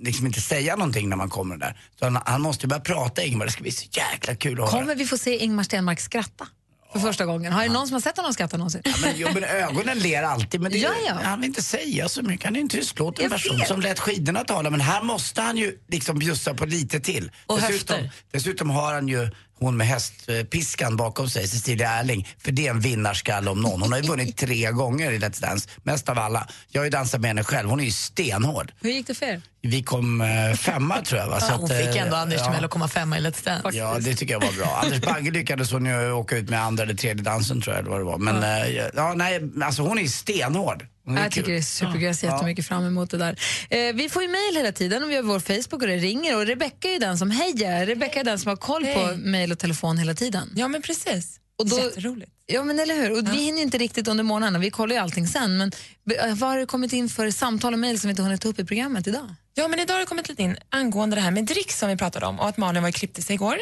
[0.02, 1.80] liksom inte säga någonting när man kommer där.
[2.00, 4.72] Så han, han måste ju börja prata Ingmar, det ska bli så jäkla kul att
[4.72, 4.82] höra.
[4.82, 6.48] Kommer vi få se Ingmar Stenmark skratta
[6.94, 7.54] för första gången?
[7.54, 8.82] Har det någon som har sett honom skratta någonsin?
[8.86, 11.14] Ja, men, jo, men ögonen ler alltid men det, Ja, ja.
[11.24, 12.46] han vill inte säga så mycket.
[12.46, 13.68] Han är en tystlåten person vet.
[13.68, 17.32] som lät skidorna tala men här måste han ju liksom bjussa på lite till.
[17.46, 18.12] Och dessutom, höfter.
[18.32, 19.30] dessutom har han ju
[19.60, 22.28] hon med hästpiskan bakom sig, Cecilia Erling.
[22.38, 23.82] För det är en vinnarskalle om någon.
[23.82, 26.48] Hon har ju vunnit tre gånger i Let's Dance, mest av alla.
[26.70, 28.72] Jag har ju dansat med henne själv, hon är ju stenhård.
[28.82, 29.42] Hur gick det för er?
[29.62, 31.40] Vi kom eh, femma tror jag va.
[31.48, 32.66] Så Ja, hon att, fick eh, ändå Anders ja.
[32.66, 33.78] Att komma femma i Let's Dance.
[33.78, 34.82] Ja, det tycker jag var bra.
[34.84, 37.92] Anders Bagge lyckades hon ju åka ut med andra eller tredje dansen tror jag eller
[37.92, 38.18] vad det var.
[38.18, 40.86] Men ja, ja nej, alltså hon är ju stenhård.
[41.08, 42.34] Är Jag tycker det är superkul, jag ser Ja.
[42.34, 43.40] jättemycket fram emot det där.
[43.70, 46.36] Eh, vi får ju mejl hela tiden och vi har vår Facebook och det ringer
[46.36, 47.86] och Rebecka är ju den som hejar.
[47.86, 49.18] Rebecka är den som har koll på Hej.
[49.18, 50.54] mejl och telefon hela tiden.
[50.56, 51.40] Ja, men precis.
[51.60, 52.32] Och då, Jätteroligt.
[52.46, 53.12] Ja, men eller hur?
[53.12, 55.58] Och Vi hinner inte riktigt under morgnarna, vi kollar ju allting sen.
[55.58, 55.72] Men
[56.12, 58.50] eh, vad har det kommit in för samtal och mejl som vi inte hunnit ta
[58.50, 59.36] upp i programmet idag?
[59.54, 61.98] Ja, men idag har det kommit lite in angående det här med dricks som vi
[61.98, 63.58] pratade om och att Malin var och klippte sig igår.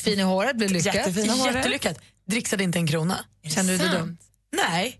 [0.00, 0.94] Fin i håret, blev lyckat.
[0.94, 1.54] Jättefina håret.
[1.54, 1.98] Jättelyckat.
[2.26, 3.18] Dricksade inte en krona.
[3.54, 4.16] Kände du dig dum?
[4.68, 4.98] Nej.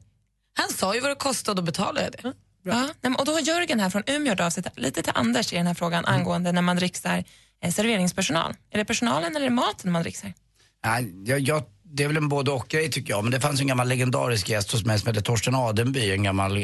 [0.55, 2.33] Han sa ju vad det kostade och betalade det.
[2.67, 5.13] Ja, nej, men- och då har Jörgen här från Umeå hört av sig lite till
[5.15, 7.25] Anders i den här frågan angående när man dricksar
[7.63, 8.55] eh, serveringspersonal.
[8.71, 10.33] Är det personalen eller maten man dricksar?
[10.85, 13.25] Nej, jag, det är väl en både och grej tycker jag.
[13.25, 16.57] Men det fanns en gammal legendarisk gäst hos mig som hette Torsten Adenby, en gammal
[16.57, 16.63] eh,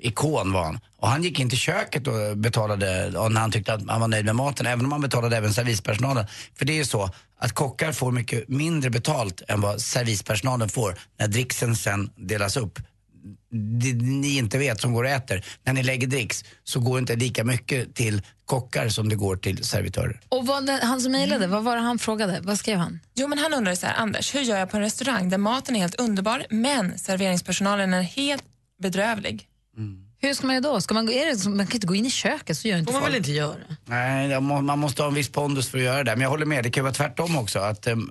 [0.00, 0.80] ikon var han.
[0.96, 4.08] Och han gick in till köket och betalade och när han tyckte att han var
[4.08, 6.26] nöjd med maten, även om han betalade även servispersonalen.
[6.54, 10.98] För det är ju så att kockar får mycket mindre betalt än vad servispersonalen får
[11.18, 12.78] när dricksen sen delas upp.
[13.80, 17.16] Det ni inte vet som går och äter, när ni lägger dricks så går inte
[17.16, 20.20] lika mycket till kockar som det går till servitörer.
[20.28, 22.40] Och vad, han som mejlade, vad var det han frågade?
[22.42, 23.00] Vad skrev han?
[23.14, 25.76] Jo, men han undrar så här, Anders, hur gör jag på en restaurang där maten
[25.76, 28.44] är helt underbar men serveringspersonalen är helt
[28.82, 29.48] bedrövlig?
[30.18, 30.80] Hur ska man göra då?
[30.80, 33.00] Ska man, är det, man kan inte gå in i köket, så gör inte får
[33.00, 33.14] man folk.
[33.14, 33.56] väl inte göra?
[33.84, 36.12] Nej, man måste ha en viss pondus för att göra det.
[36.12, 37.58] Men jag håller med, det kan ju vara tvärtom också.
[37.58, 38.10] Att äm,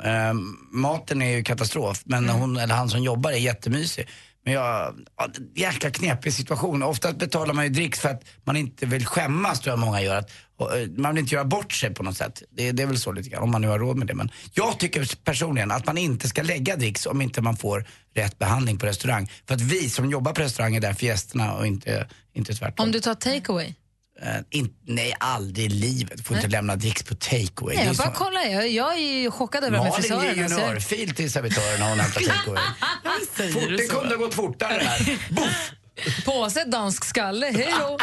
[0.72, 4.08] maten är ju katastrof, men hon, eller han som jobbar är jättemysig.
[4.44, 6.84] Men jag, ja, jäkla knepig situation.
[6.84, 10.16] Ofta betalar man ju dricks för att man inte vill skämmas, tror jag många gör.
[10.16, 12.44] Att, och, eh, man vill inte göra bort sig på något sätt.
[12.50, 14.14] Det, det är väl så lite grann, om man nu har råd med det.
[14.14, 17.86] Men jag tycker personligen att man inte ska lägga dricks om inte man får
[18.16, 19.32] rätt behandling på restaurang.
[19.48, 22.86] För att vi som jobbar på restaurang är där för gästerna och inte, inte tvärtom.
[22.86, 23.76] Om du tar takeaway?
[24.24, 26.18] Eh, in, nej, aldrig i livet.
[26.18, 27.76] Du får inte lämna dricks på takeaway.
[27.76, 30.36] Nej, jag bara som- kollar, jag, jag är ju chockad över de här Malin ger
[30.36, 32.64] ju en örfil till servitören när hon hämtar takeaway.
[33.54, 35.18] Fort, det kunde ha gått fortare här.
[36.26, 37.98] Påse dansk skalle, hej då!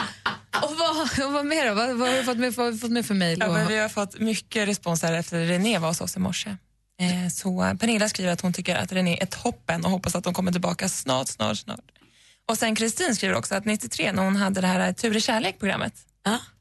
[0.63, 1.75] Och vad, och vad mer då?
[1.75, 3.39] Vad, vad har du fått med, vad fått med för mejl?
[3.41, 6.51] Ja, vi har fått mycket respons här efter René var hos oss i morse.
[7.01, 10.35] Eh, så Pernilla skriver att hon tycker att René är toppen och hoppas att de
[10.35, 11.81] kommer tillbaka snart, snart, snart.
[12.49, 15.93] Och sen Kristin skriver också att 93 när hon hade det här Tur i kärlek-programmet,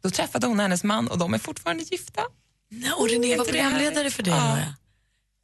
[0.04, 2.22] då träffade hon hennes man och de är fortfarande gifta.
[2.72, 4.30] No, och René var Är inte det programledare för det.
[4.30, 4.60] Ja.
[4.60, 4.74] Ja.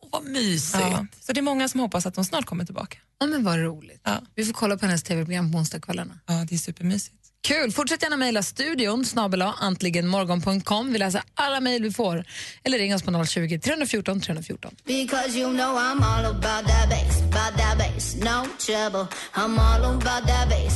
[0.03, 0.83] Åh, vad mysigt.
[0.91, 1.05] Ja.
[1.21, 2.97] Så det är många som hoppas att de snart kommer tillbaka.
[3.19, 4.07] Ja, men vad roligt.
[4.35, 6.19] Vi får kolla på hennes tv-program på onsdagskvällarna.
[6.25, 7.23] Ja, det är supermysigt.
[7.47, 7.71] Kul!
[7.71, 10.93] Fortsätt gärna mejla studion snabel antligenmorgon.com.
[10.93, 12.25] Vi läser alla mejl vi får.
[12.63, 14.75] Eller ring oss på 020 314 314.
[14.85, 19.07] Because you know I'm all about that bass, about that bass, no trouble.
[19.33, 20.72] I'm all about that bass,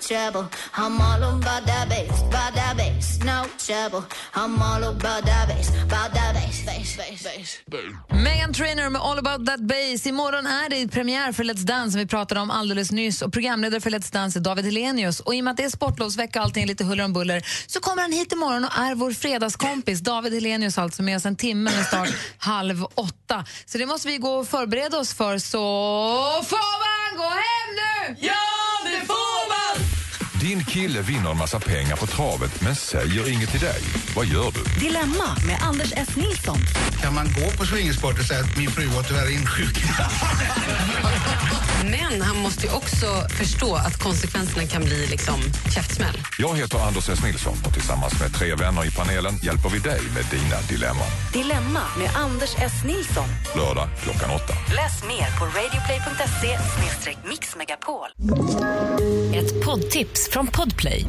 [0.00, 0.44] trouble.
[0.74, 4.02] I'm all about that bass, about that bass, no trouble.
[4.34, 7.62] I'm all about that bass, about that bass, bass, bass, bass.
[8.10, 10.06] Megan Trainor med All about that bass.
[10.06, 13.22] Imorgon är det premiär för Let's Dance som vi pratade om alldeles nyss.
[13.22, 15.20] Och Programledare för Let's Dance är David Helenius.
[15.20, 17.46] Och I och med att det är sportlovsvecka och allting är lite huller om buller
[17.66, 20.00] så kommer han hit imorgon och är vår fredagskompis.
[20.00, 23.44] David Helenius alltså med oss en timme med start halv åtta.
[23.66, 25.38] Så det måste vi gå och förbereda oss för.
[25.38, 25.58] Så
[26.44, 28.16] får man gå hem nu?
[28.26, 28.45] Ja!
[30.46, 33.80] Din kille vinner en massa pengar på travet men säger inget till dig.
[34.16, 34.80] Vad gör du?
[34.86, 36.16] Dilemma med Anders S.
[36.16, 36.58] Nilsson.
[37.02, 40.10] Kan man gå på swingersport och säga att min fru var tyvärr insjuknad?
[41.90, 43.06] Men han måste ju också
[43.38, 45.34] förstå att konsekvenserna kan bli liksom
[45.74, 46.18] käftsmäll.
[46.38, 47.18] Jag heter Anders S.
[47.24, 51.10] Nilsson och tillsammans med tre vänner i panelen hjälper vi dig med dina dilemman.
[51.32, 52.72] Dilemma med Anders S.
[52.86, 53.28] Nilsson.
[53.56, 54.54] Lördag klockan åtta.
[54.74, 56.58] Läs mer på radioplay.se
[57.28, 58.08] mixmegapol.
[59.34, 61.04] Ett poddtips från Podplay.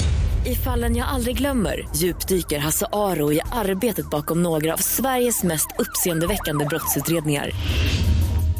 [0.46, 5.68] I fallen jag aldrig glömmer djupdyker Hasse Aro i arbetet bakom några av Sveriges mest
[5.78, 7.52] uppseendeväckande brottsutredningar.